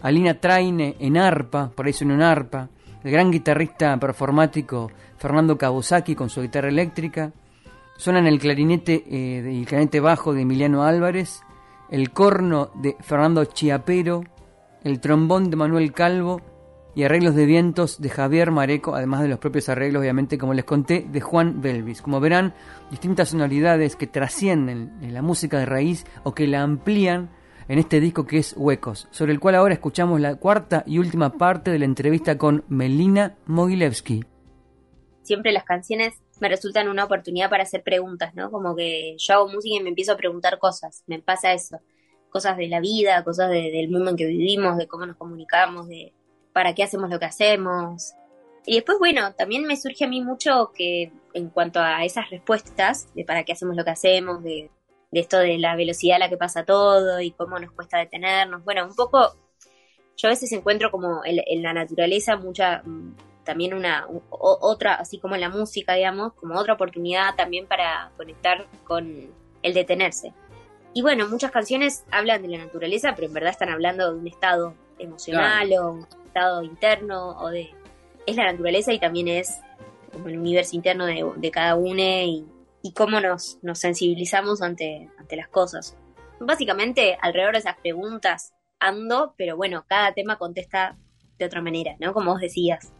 Alina 0.04 0.34
Traine 0.34 0.96
en 1.00 1.16
arpa, 1.16 1.70
por 1.74 1.86
ahí 1.86 1.94
suena 1.94 2.12
un 2.12 2.20
arpa, 2.20 2.68
el 3.02 3.10
gran 3.10 3.30
guitarrista 3.30 3.96
performático 3.98 4.90
Fernando 5.16 5.56
Kawasaki 5.56 6.14
con 6.14 6.28
su 6.28 6.42
guitarra 6.42 6.68
eléctrica, 6.68 7.32
suenan 7.96 8.26
el 8.26 8.38
clarinete 8.38 9.02
eh, 9.08 9.38
el 9.38 9.64
clarinete 9.64 10.00
bajo 10.00 10.34
de 10.34 10.42
Emiliano 10.42 10.84
Álvarez, 10.84 11.40
el 11.88 12.10
corno 12.10 12.70
de 12.74 12.96
Fernando 13.00 13.46
Chiapero, 13.46 14.24
el 14.82 15.00
trombón 15.00 15.48
de 15.48 15.56
Manuel 15.56 15.92
Calvo. 15.92 16.40
Y 16.96 17.02
arreglos 17.02 17.34
de 17.34 17.44
vientos 17.44 18.00
de 18.00 18.08
Javier 18.08 18.52
Mareco, 18.52 18.94
además 18.94 19.20
de 19.20 19.26
los 19.26 19.40
propios 19.40 19.68
arreglos, 19.68 20.00
obviamente, 20.00 20.38
como 20.38 20.54
les 20.54 20.64
conté, 20.64 21.04
de 21.10 21.20
Juan 21.20 21.60
Belvis. 21.60 22.00
Como 22.00 22.20
verán, 22.20 22.54
distintas 22.88 23.30
sonoridades 23.30 23.96
que 23.96 24.06
trascienden 24.06 24.92
la 25.00 25.20
música 25.20 25.58
de 25.58 25.66
raíz 25.66 26.06
o 26.22 26.34
que 26.36 26.46
la 26.46 26.62
amplían 26.62 27.30
en 27.68 27.78
este 27.78 28.00
disco 28.00 28.26
que 28.26 28.38
es 28.38 28.54
Huecos, 28.56 29.08
sobre 29.10 29.32
el 29.32 29.40
cual 29.40 29.54
ahora 29.54 29.74
escuchamos 29.74 30.20
la 30.20 30.36
cuarta 30.36 30.82
y 30.86 30.98
última 30.98 31.38
parte 31.38 31.70
de 31.70 31.78
la 31.78 31.84
entrevista 31.84 32.36
con 32.38 32.64
Melina 32.68 33.36
Mogilevsky. 33.46 34.24
Siempre 35.22 35.52
las 35.52 35.64
canciones 35.64 36.14
me 36.40 36.48
resultan 36.48 36.88
una 36.88 37.04
oportunidad 37.04 37.48
para 37.48 37.62
hacer 37.62 37.82
preguntas, 37.82 38.34
¿no? 38.34 38.50
Como 38.50 38.76
que 38.76 39.16
yo 39.18 39.34
hago 39.34 39.48
música 39.48 39.76
y 39.76 39.82
me 39.82 39.88
empiezo 39.88 40.12
a 40.12 40.16
preguntar 40.16 40.58
cosas, 40.58 41.02
me 41.06 41.18
pasa 41.20 41.52
eso, 41.52 41.78
cosas 42.30 42.56
de 42.56 42.68
la 42.68 42.80
vida, 42.80 43.24
cosas 43.24 43.50
del 43.50 43.88
mundo 43.88 44.10
en 44.10 44.16
que 44.16 44.26
vivimos, 44.26 44.76
de 44.76 44.86
cómo 44.86 45.06
nos 45.06 45.16
comunicamos, 45.16 45.88
de 45.88 46.12
para 46.52 46.74
qué 46.74 46.82
hacemos 46.82 47.08
lo 47.08 47.18
que 47.18 47.26
hacemos. 47.26 48.14
Y 48.66 48.76
después, 48.76 48.98
bueno, 48.98 49.34
también 49.34 49.64
me 49.64 49.76
surge 49.76 50.04
a 50.04 50.08
mí 50.08 50.22
mucho 50.22 50.72
que 50.74 51.12
en 51.34 51.50
cuanto 51.50 51.80
a 51.80 52.04
esas 52.04 52.30
respuestas 52.30 53.12
de 53.14 53.24
para 53.24 53.44
qué 53.44 53.52
hacemos 53.52 53.76
lo 53.76 53.84
que 53.84 53.90
hacemos, 53.90 54.42
de 54.42 54.70
de 55.14 55.20
esto 55.20 55.38
de 55.38 55.58
la 55.58 55.76
velocidad 55.76 56.16
a 56.16 56.18
la 56.18 56.28
que 56.28 56.36
pasa 56.36 56.64
todo 56.64 57.20
y 57.20 57.30
cómo 57.30 57.56
nos 57.60 57.70
cuesta 57.70 57.98
detenernos. 57.98 58.64
Bueno, 58.64 58.84
un 58.84 58.96
poco, 58.96 59.36
yo 60.16 60.28
a 60.28 60.30
veces 60.30 60.50
encuentro 60.50 60.90
como 60.90 61.22
en, 61.24 61.62
la 61.62 61.72
naturaleza 61.72 62.36
mucha, 62.36 62.82
mm, 62.84 63.14
también 63.44 63.74
una, 63.74 64.08
otra, 64.28 64.94
así 64.94 65.20
como 65.20 65.36
en 65.36 65.42
la 65.42 65.50
música, 65.50 65.94
digamos, 65.94 66.32
como 66.32 66.58
otra 66.58 66.74
oportunidad 66.74 67.36
también 67.36 67.68
para 67.68 68.10
conectar 68.16 68.66
con 68.82 69.32
el 69.62 69.72
detenerse. 69.72 70.34
Y 70.94 71.02
bueno, 71.02 71.28
muchas 71.28 71.52
canciones 71.52 72.04
hablan 72.10 72.42
de 72.42 72.48
la 72.48 72.58
naturaleza, 72.58 73.12
pero 73.14 73.28
en 73.28 73.34
verdad 73.34 73.50
están 73.50 73.68
hablando 73.68 74.12
de 74.12 74.18
un 74.18 74.26
estado 74.26 74.74
emocional 74.98 75.72
o 75.74 75.92
un 75.92 76.06
estado 76.26 76.62
interno 76.64 77.38
o 77.38 77.50
de... 77.50 77.70
Es 78.26 78.34
la 78.34 78.50
naturaleza 78.50 78.92
y 78.92 78.98
también 78.98 79.28
es 79.28 79.60
como 80.12 80.26
el 80.26 80.38
universo 80.38 80.74
interno 80.74 81.06
de, 81.06 81.24
de 81.36 81.50
cada 81.52 81.76
uno 81.76 82.02
y, 82.02 82.44
y 82.84 82.92
cómo 82.92 83.18
nos, 83.18 83.58
nos 83.62 83.78
sensibilizamos 83.78 84.60
ante, 84.60 85.08
ante 85.18 85.36
las 85.36 85.48
cosas. 85.48 85.96
Básicamente, 86.38 87.16
alrededor 87.18 87.54
de 87.54 87.60
esas 87.60 87.78
preguntas 87.78 88.52
ando, 88.78 89.34
pero 89.38 89.56
bueno, 89.56 89.86
cada 89.88 90.12
tema 90.12 90.36
contesta 90.36 90.94
de 91.38 91.46
otra 91.46 91.62
manera, 91.62 91.96
¿no? 91.98 92.12
Como 92.12 92.32
vos 92.32 92.42
decías. 92.42 92.92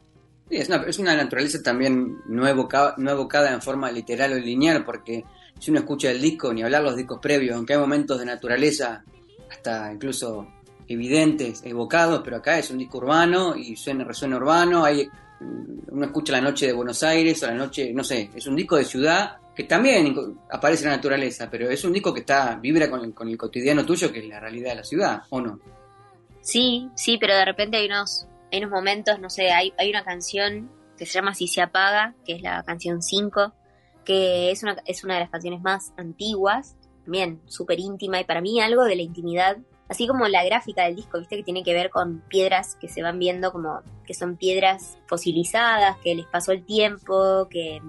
Sí, 0.48 0.56
es 0.56 0.98
una, 0.98 1.14
naturaleza 1.14 1.62
también 1.62 2.18
no 2.26 2.48
evocada, 2.48 2.94
no 2.96 3.28
en 3.46 3.60
forma 3.60 3.92
literal 3.92 4.32
o 4.32 4.36
lineal, 4.36 4.86
porque 4.86 5.22
si 5.60 5.70
uno 5.70 5.80
escucha 5.80 6.10
el 6.10 6.22
disco, 6.22 6.54
ni 6.54 6.62
hablar 6.62 6.82
los 6.82 6.96
discos 6.96 7.18
previos, 7.20 7.54
aunque 7.54 7.74
hay 7.74 7.78
momentos 7.78 8.18
de 8.18 8.24
naturaleza 8.24 9.04
hasta 9.50 9.92
incluso 9.92 10.48
evidentes, 10.88 11.62
evocados, 11.62 12.22
pero 12.24 12.38
acá 12.38 12.58
es 12.58 12.70
un 12.70 12.78
disco 12.78 12.98
urbano 12.98 13.54
y 13.54 13.76
suena, 13.76 14.04
resuena 14.04 14.38
urbano, 14.38 14.82
hay, 14.82 15.10
uno 15.40 16.06
escucha 16.06 16.32
la 16.32 16.40
noche 16.40 16.66
de 16.66 16.72
Buenos 16.72 17.02
Aires 17.02 17.42
o 17.42 17.46
la 17.46 17.54
noche, 17.54 17.92
no 17.92 18.04
sé, 18.04 18.30
es 18.34 18.46
un 18.46 18.56
disco 18.56 18.76
de 18.76 18.84
ciudad 18.84 19.36
que 19.54 19.64
también 19.64 20.36
aparece 20.50 20.84
en 20.84 20.90
la 20.90 20.96
naturaleza, 20.96 21.48
pero 21.50 21.70
es 21.70 21.84
un 21.84 21.92
disco 21.92 22.12
que 22.12 22.20
está 22.20 22.56
vibra 22.56 22.90
con 22.90 23.04
el, 23.04 23.14
con 23.14 23.28
el 23.28 23.36
cotidiano 23.36 23.84
tuyo, 23.84 24.12
que 24.12 24.18
es 24.18 24.26
la 24.26 24.40
realidad 24.40 24.70
de 24.70 24.76
la 24.76 24.84
ciudad, 24.84 25.22
¿o 25.30 25.40
no? 25.40 25.60
Sí, 26.40 26.88
sí, 26.96 27.18
pero 27.18 27.34
de 27.34 27.44
repente 27.44 27.76
hay 27.76 27.86
unos, 27.86 28.26
hay 28.52 28.58
unos 28.58 28.70
momentos, 28.70 29.18
no 29.20 29.30
sé, 29.30 29.50
hay, 29.50 29.72
hay 29.78 29.90
una 29.90 30.04
canción 30.04 30.70
que 30.98 31.06
se 31.06 31.12
llama 31.12 31.34
Si 31.34 31.46
se 31.46 31.62
apaga, 31.62 32.14
que 32.24 32.34
es 32.34 32.42
la 32.42 32.62
canción 32.64 33.00
5, 33.00 33.52
que 34.04 34.50
es 34.50 34.62
una, 34.62 34.76
es 34.84 35.04
una 35.04 35.14
de 35.14 35.20
las 35.20 35.30
canciones 35.30 35.62
más 35.62 35.92
antiguas, 35.96 36.76
también 37.04 37.40
súper 37.46 37.78
íntima 37.78 38.20
y 38.20 38.24
para 38.24 38.40
mí 38.40 38.60
algo 38.60 38.84
de 38.84 38.96
la 38.96 39.02
intimidad, 39.02 39.58
así 39.88 40.06
como 40.06 40.26
la 40.28 40.44
gráfica 40.44 40.84
del 40.84 40.96
disco, 40.96 41.18
viste, 41.18 41.36
que 41.36 41.42
tiene 41.42 41.62
que 41.62 41.74
ver 41.74 41.90
con 41.90 42.20
piedras 42.28 42.76
que 42.80 42.88
se 42.88 43.02
van 43.02 43.18
viendo 43.18 43.52
como 43.52 43.82
que 44.06 44.14
son 44.14 44.36
piedras 44.36 44.98
fosilizadas, 45.06 45.96
que 45.98 46.14
les 46.14 46.26
pasó 46.26 46.52
el 46.52 46.64
tiempo, 46.64 47.48
que 47.50 47.80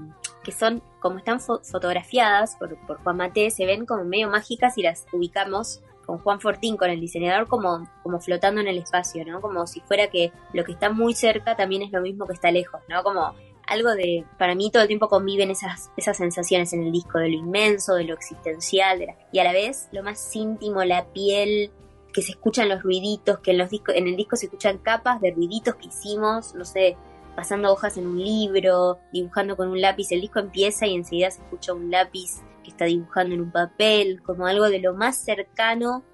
que 0.45 0.51
son, 0.51 0.81
como 1.01 1.17
están 1.17 1.41
fotografiadas 1.41 2.55
por, 2.55 2.77
Juan 3.03 3.17
Mate, 3.17 3.49
se 3.49 3.65
ven 3.65 3.85
como 3.85 4.05
medio 4.05 4.29
mágicas 4.29 4.77
y 4.77 4.83
las 4.83 5.05
ubicamos 5.11 5.81
con 6.05 6.19
Juan 6.19 6.39
Fortín, 6.39 6.77
con 6.77 6.91
el 6.91 7.01
diseñador, 7.01 7.47
como, 7.47 7.89
como 8.03 8.21
flotando 8.21 8.61
en 8.61 8.67
el 8.67 8.77
espacio, 8.77 9.25
¿no? 9.25 9.41
Como 9.41 9.65
si 9.65 9.81
fuera 9.81 10.07
que 10.07 10.31
lo 10.53 10.63
que 10.63 10.73
está 10.73 10.91
muy 10.91 11.15
cerca 11.15 11.55
también 11.55 11.81
es 11.81 11.91
lo 11.91 11.99
mismo 11.99 12.27
que 12.27 12.33
está 12.33 12.51
lejos, 12.51 12.79
¿no? 12.87 13.01
Como 13.01 13.33
algo 13.65 13.95
de, 13.95 14.23
para 14.37 14.53
mí 14.53 14.69
todo 14.69 14.83
el 14.83 14.87
tiempo 14.87 15.07
conviven 15.07 15.49
esas, 15.49 15.89
esas 15.97 16.15
sensaciones 16.15 16.71
en 16.73 16.83
el 16.83 16.91
disco, 16.91 17.17
de 17.17 17.29
lo 17.29 17.37
inmenso, 17.37 17.95
de 17.95 18.03
lo 18.03 18.13
existencial, 18.13 19.03
y 19.31 19.39
a 19.39 19.43
la 19.43 19.51
vez 19.51 19.89
lo 19.91 20.03
más 20.03 20.35
íntimo, 20.35 20.83
la 20.83 21.05
piel, 21.05 21.71
que 22.16 22.22
se 22.22 22.32
escuchan 22.32 22.70
los 22.70 22.82
ruiditos, 22.82 23.39
que 23.39 23.51
en, 23.51 23.57
los 23.57 23.70
discos, 23.70 23.93
en 23.93 24.07
el 24.07 24.16
disco 24.16 24.38
se 24.38 24.45
escuchan 24.45 24.78
capas 24.78 25.20
de 25.20 25.32
ruiditos 25.32 25.76
que 25.76 25.89
hicimos, 25.89 26.55
no 26.55 26.63
sé, 26.63 26.95
pasando 27.36 27.74
hojas 27.74 27.97
en 27.97 28.07
un 28.07 28.24
libro, 28.24 28.99
dibujando 29.11 29.57
con 29.57 29.68
un 29.68 29.82
lápiz. 29.82 30.13
El 30.13 30.22
disco 30.22 30.39
empieza 30.39 30.88
y 30.88 30.95
enseguida 30.95 31.30
se 31.30 31.41
escucha 31.41 31.74
un 31.74 31.91
lápiz 31.91 32.41
que 32.63 32.70
está 32.70 32.86
dibujando 32.86 33.36
en 33.36 33.41
un 33.41 33.51
papel, 33.51 34.22
como 34.24 34.47
algo 34.47 34.70
de 34.70 34.80
lo 34.80 34.93
más 34.93 35.18
cercano 35.18 36.05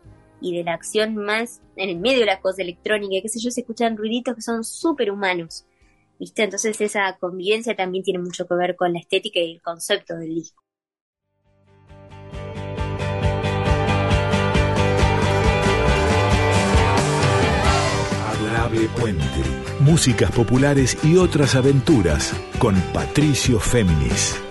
y 0.41 0.57
de 0.57 0.63
la 0.63 0.73
acción 0.73 1.15
más 1.15 1.61
en 1.75 1.89
el 1.89 1.99
medio 1.99 2.21
de 2.21 2.25
la 2.25 2.41
cosa 2.41 2.63
electrónica, 2.63 3.21
qué 3.21 3.29
sé 3.29 3.39
yo, 3.39 3.51
se 3.51 3.61
escuchan 3.61 3.95
ruiditos 3.95 4.33
que 4.33 4.41
son 4.41 4.63
súper 4.63 5.11
humanos. 5.11 5.65
¿Viste? 6.19 6.41
Entonces 6.43 6.81
esa 6.81 7.15
convivencia 7.19 7.75
también 7.75 8.03
tiene 8.03 8.19
mucho 8.19 8.47
que 8.47 8.55
ver 8.55 8.75
con 8.75 8.91
la 8.91 8.99
estética 8.99 9.39
y 9.39 9.53
el 9.53 9.61
concepto 9.61 10.15
del 10.17 10.33
disco. 10.33 10.60
Adorable 18.71 18.89
Puente 19.01 19.25
músicas 19.81 20.31
populares 20.31 20.97
y 21.03 21.17
otras 21.17 21.55
aventuras 21.55 22.33
con 22.57 22.75
Patricio 22.93 23.59
Féminis. 23.59 24.41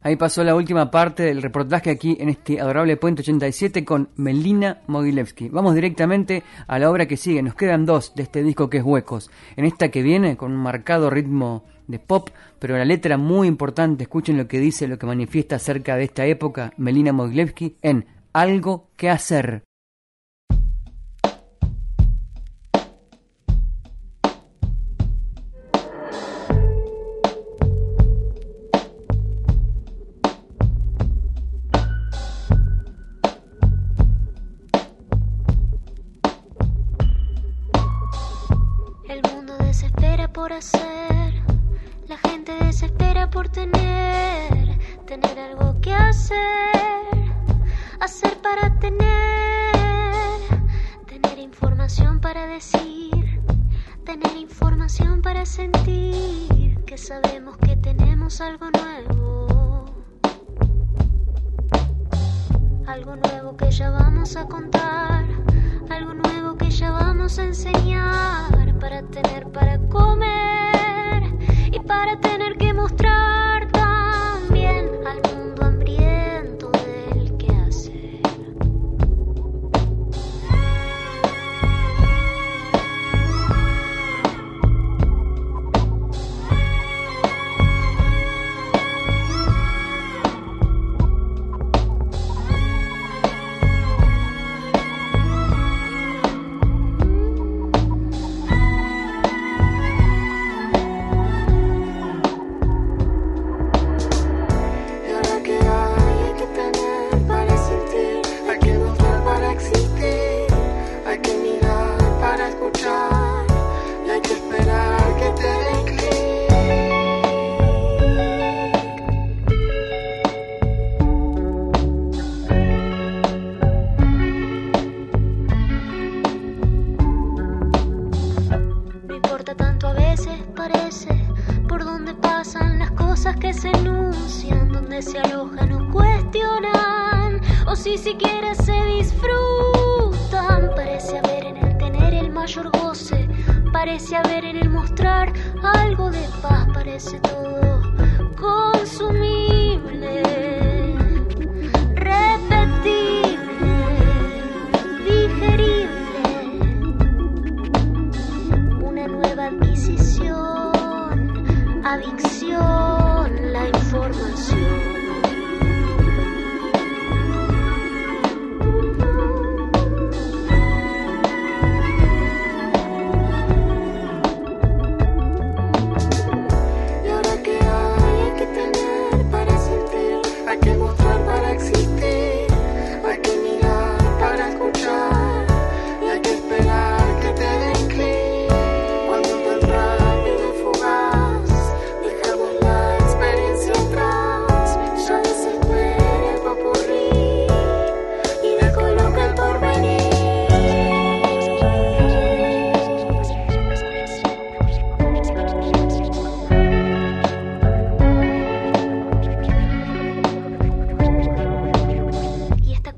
Ahí 0.00 0.16
pasó 0.16 0.42
la 0.42 0.54
última 0.54 0.90
parte 0.90 1.24
del 1.24 1.42
reportaje 1.42 1.90
aquí 1.90 2.16
en 2.18 2.30
este 2.30 2.60
adorable 2.60 2.96
Puente 2.96 3.22
87 3.22 3.84
con 3.84 4.08
Melina 4.16 4.80
Mogilevsky. 4.86 5.50
Vamos 5.50 5.74
directamente 5.74 6.42
a 6.66 6.78
la 6.78 6.90
obra 6.90 7.06
que 7.06 7.16
sigue. 7.16 7.42
Nos 7.42 7.54
quedan 7.54 7.86
dos 7.86 8.14
de 8.14 8.24
este 8.24 8.42
disco 8.42 8.68
que 8.68 8.78
es 8.78 8.84
Huecos. 8.84 9.30
En 9.56 9.64
esta 9.64 9.90
que 9.90 10.02
viene 10.02 10.36
con 10.36 10.52
un 10.52 10.58
marcado 10.58 11.10
ritmo 11.10 11.64
de 11.86 12.00
pop, 12.00 12.30
pero 12.58 12.76
la 12.76 12.84
letra 12.84 13.18
muy 13.18 13.46
importante. 13.46 14.04
Escuchen 14.04 14.36
lo 14.36 14.48
que 14.48 14.58
dice, 14.58 14.88
lo 14.88 14.98
que 14.98 15.06
manifiesta 15.06 15.56
acerca 15.56 15.96
de 15.96 16.04
esta 16.04 16.24
época 16.26 16.72
Melina 16.76 17.12
Mogilevsky 17.12 17.76
en 17.82 18.06
Algo 18.32 18.90
que 18.96 19.10
hacer. 19.10 19.62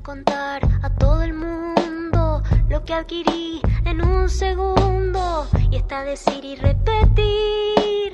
Contar 0.09 0.67
a 0.81 0.89
todo 0.89 1.21
el 1.21 1.33
mundo 1.35 2.41
lo 2.67 2.83
que 2.83 2.95
adquirí 2.95 3.61
en 3.85 4.03
un 4.03 4.27
segundo. 4.27 5.47
Y 5.69 5.75
está 5.75 6.03
decir 6.03 6.43
y 6.43 6.55
repetir 6.55 8.11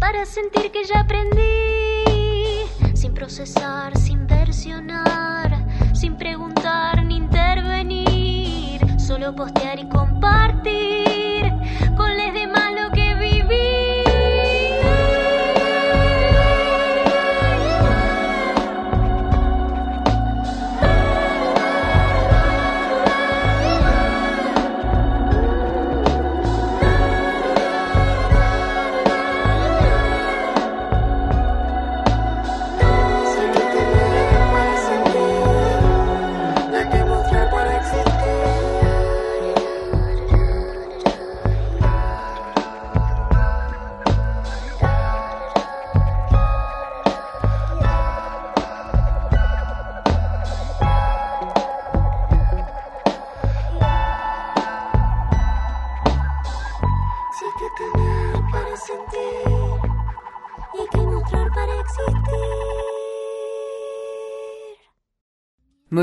para 0.00 0.26
sentir 0.26 0.72
que 0.72 0.82
ya 0.82 0.98
aprendí. 1.02 2.66
Sin 2.92 3.14
procesar, 3.14 3.96
sin 3.96 4.26
versionar, 4.26 5.64
sin 5.94 6.16
preguntar 6.16 7.04
ni 7.04 7.18
intervenir, 7.18 8.80
solo 8.98 9.32
postear 9.36 9.78
y 9.78 9.88
compartir 9.90 11.52
con 11.96 12.16
los 12.16 12.32
demás 12.34 12.72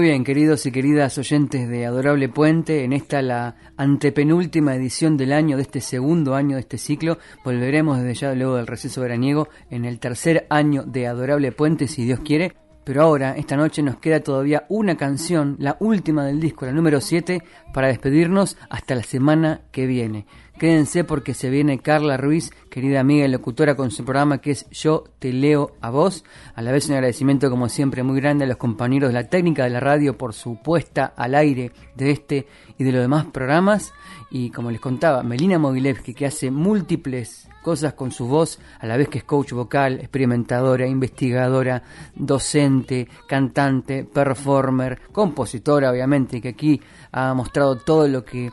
bien, 0.06 0.24
queridos 0.24 0.68
y 0.68 0.72
queridas 0.72 1.18
oyentes 1.18 1.68
de 1.68 1.84
Adorable 1.88 2.30
Puente, 2.30 2.84
en 2.84 2.94
esta 2.94 3.24
la 3.24 3.56
antepenúltima 3.76 4.76
edición 4.76 5.18
del 5.18 5.34
año, 5.34 5.58
de 5.58 5.64
este 5.64 5.82
segundo 5.82 6.36
año 6.36 6.58
de 6.58 6.62
este 6.62 6.78
ciclo, 6.78 7.18
volveremos 7.44 7.98
desde 7.98 8.14
ya 8.14 8.36
luego 8.36 8.58
del 8.58 8.68
receso 8.68 9.02
veraniego 9.02 9.50
en 9.72 9.84
el 9.84 9.98
tercer 9.98 10.46
año 10.52 10.84
de 10.84 11.08
Adorable 11.08 11.52
Puente, 11.52 11.88
si 11.88 12.06
Dios 12.06 12.20
quiere. 12.20 12.54
Pero 12.84 13.02
ahora, 13.02 13.36
esta 13.36 13.58
noche, 13.58 13.82
nos 13.82 13.98
queda 13.98 14.20
todavía 14.20 14.68
una 14.70 14.96
canción, 14.96 15.56
la 15.58 15.76
última 15.80 16.24
del 16.24 16.40
disco, 16.40 16.68
la 16.68 16.72
número 16.72 17.02
7, 17.02 17.42
para 17.74 17.88
despedirnos 17.88 18.58
hasta 18.70 18.94
la 18.94 19.02
semana 19.02 19.62
que 19.72 19.88
viene. 19.88 20.28
Quédense 20.58 21.04
porque 21.04 21.34
se 21.34 21.50
viene 21.50 21.80
Carla 21.80 22.16
Ruiz, 22.16 22.50
querida 22.70 23.02
amiga 23.02 23.26
y 23.26 23.28
locutora 23.28 23.76
con 23.76 23.92
su 23.92 24.06
programa 24.06 24.38
que 24.38 24.52
es 24.52 24.70
Yo 24.70 25.04
te 25.20 25.34
leo 25.34 25.72
a 25.82 25.90
vos. 25.90 26.24
A 26.56 26.62
la 26.62 26.72
vez 26.72 26.88
un 26.88 26.94
agradecimiento 26.94 27.50
como 27.50 27.68
siempre 27.68 28.04
muy 28.04 28.22
grande 28.22 28.46
a 28.46 28.48
los 28.48 28.56
compañeros 28.56 29.10
de 29.10 29.16
la 29.16 29.28
técnica 29.28 29.66
de 29.66 29.72
la 29.72 29.82
radio 29.82 30.18
por 30.18 30.34
su 30.34 30.56
puesta 30.62 31.14
al 31.18 31.36
aire 31.36 31.74
de 31.96 32.12
este 32.12 32.48
y 32.78 32.86
de 32.86 32.94
los 32.94 33.02
demás 33.02 33.26
programas. 33.26 33.94
Y 34.32 34.50
como 34.50 34.72
les 34.72 34.80
contaba, 34.80 35.24
Melina 35.24 35.60
Mogilevsky 35.60 36.14
que 36.14 36.26
hace 36.26 36.50
múltiples 36.52 37.50
cosas 37.62 37.94
con 37.94 38.12
su 38.12 38.28
voz, 38.28 38.60
a 38.80 38.86
la 38.86 38.96
vez 38.96 39.10
que 39.10 39.18
es 39.18 39.24
coach 39.26 39.52
vocal, 39.52 40.00
experimentadora, 40.00 40.88
investigadora, 40.88 41.84
docente, 42.16 43.10
cantante, 43.28 44.06
performer, 44.06 45.02
compositora 45.12 45.92
obviamente, 45.92 46.40
que 46.40 46.50
aquí 46.50 46.80
ha 47.12 47.34
mostrado 47.34 47.76
todo 47.76 48.08
lo 48.08 48.24
que 48.24 48.52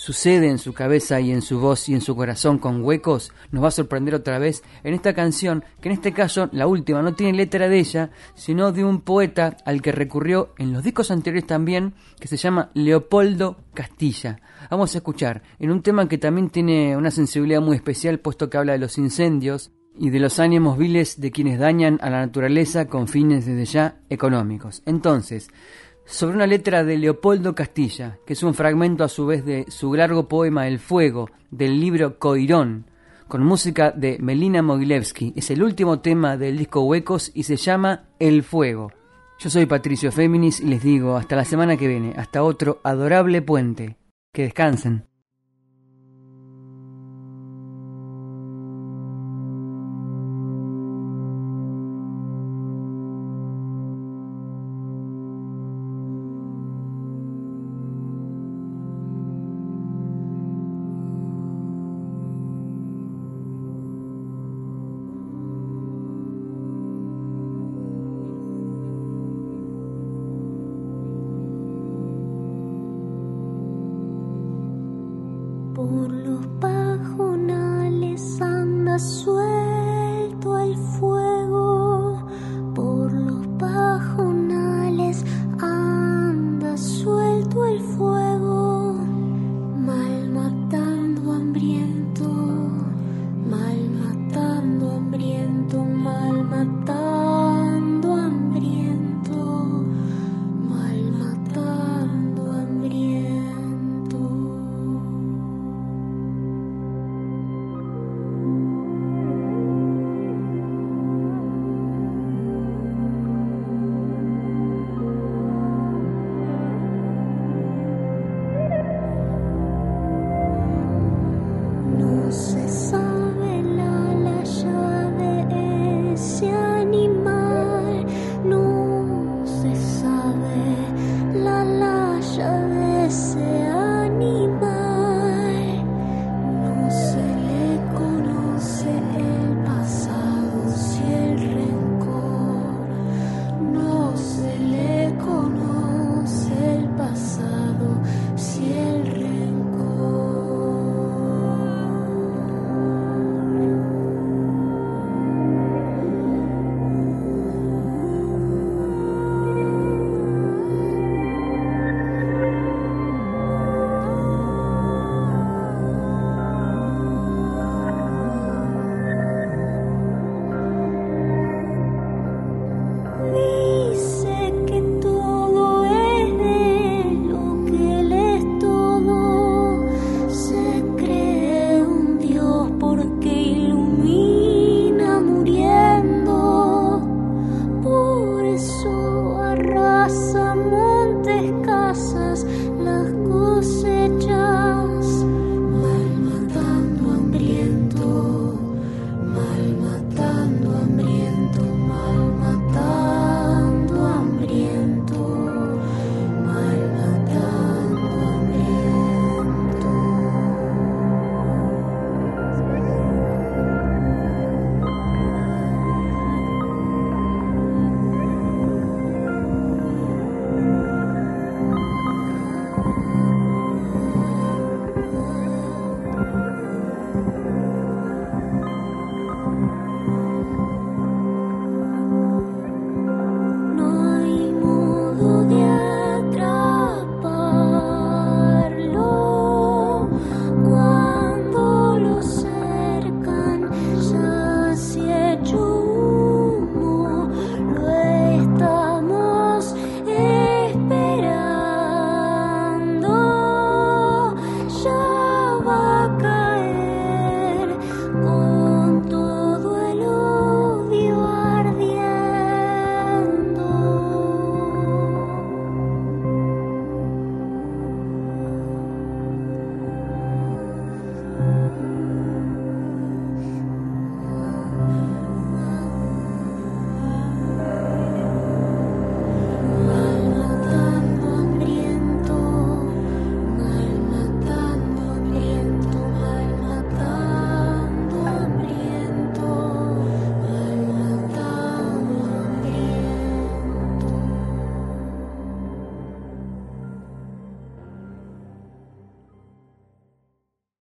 sucede 0.00 0.48
en 0.48 0.56
su 0.56 0.72
cabeza 0.72 1.20
y 1.20 1.30
en 1.30 1.42
su 1.42 1.60
voz 1.60 1.90
y 1.90 1.92
en 1.92 2.00
su 2.00 2.16
corazón 2.16 2.58
con 2.58 2.82
huecos, 2.82 3.32
nos 3.50 3.62
va 3.62 3.68
a 3.68 3.70
sorprender 3.70 4.14
otra 4.14 4.38
vez 4.38 4.62
en 4.82 4.94
esta 4.94 5.12
canción, 5.12 5.62
que 5.82 5.90
en 5.90 5.92
este 5.92 6.14
caso, 6.14 6.48
la 6.52 6.66
última, 6.66 7.02
no 7.02 7.12
tiene 7.12 7.36
letra 7.36 7.68
de 7.68 7.78
ella, 7.78 8.10
sino 8.34 8.72
de 8.72 8.82
un 8.82 9.02
poeta 9.02 9.58
al 9.66 9.82
que 9.82 9.92
recurrió 9.92 10.54
en 10.56 10.72
los 10.72 10.82
discos 10.82 11.10
anteriores 11.10 11.46
también, 11.46 11.92
que 12.18 12.28
se 12.28 12.38
llama 12.38 12.70
Leopoldo 12.72 13.58
Castilla. 13.74 14.40
Vamos 14.70 14.94
a 14.94 14.98
escuchar 14.98 15.42
en 15.58 15.70
un 15.70 15.82
tema 15.82 16.08
que 16.08 16.16
también 16.16 16.48
tiene 16.48 16.96
una 16.96 17.10
sensibilidad 17.10 17.60
muy 17.60 17.76
especial, 17.76 18.20
puesto 18.20 18.48
que 18.48 18.56
habla 18.56 18.72
de 18.72 18.78
los 18.78 18.96
incendios 18.96 19.70
y 19.98 20.08
de 20.08 20.18
los 20.18 20.40
ánimos 20.40 20.78
viles 20.78 21.20
de 21.20 21.30
quienes 21.30 21.58
dañan 21.58 21.98
a 22.00 22.08
la 22.08 22.20
naturaleza 22.20 22.86
con 22.86 23.06
fines 23.06 23.44
desde 23.44 23.66
ya 23.66 24.00
económicos. 24.08 24.82
Entonces, 24.86 25.50
sobre 26.10 26.34
una 26.34 26.46
letra 26.46 26.82
de 26.82 26.98
Leopoldo 26.98 27.54
Castilla, 27.54 28.18
que 28.26 28.32
es 28.32 28.42
un 28.42 28.54
fragmento 28.54 29.04
a 29.04 29.08
su 29.08 29.26
vez 29.26 29.44
de 29.44 29.66
su 29.68 29.94
largo 29.94 30.28
poema 30.28 30.66
El 30.66 30.80
Fuego, 30.80 31.30
del 31.50 31.80
libro 31.80 32.18
Coirón, 32.18 32.90
con 33.28 33.44
música 33.44 33.92
de 33.92 34.18
Melina 34.18 34.60
Mogilevsky. 34.60 35.32
Es 35.36 35.50
el 35.50 35.62
último 35.62 36.00
tema 36.00 36.36
del 36.36 36.58
disco 36.58 36.82
Huecos 36.82 37.30
y 37.32 37.44
se 37.44 37.56
llama 37.56 38.08
El 38.18 38.42
Fuego. 38.42 38.92
Yo 39.38 39.48
soy 39.50 39.66
Patricio 39.66 40.10
Féminis 40.10 40.60
y 40.60 40.66
les 40.66 40.82
digo 40.82 41.16
hasta 41.16 41.36
la 41.36 41.44
semana 41.44 41.76
que 41.76 41.86
viene, 41.86 42.12
hasta 42.16 42.42
otro 42.42 42.80
adorable 42.82 43.40
puente. 43.40 43.96
Que 44.32 44.42
descansen. 44.42 45.09
Suelto 87.70 88.16
el 88.16 88.19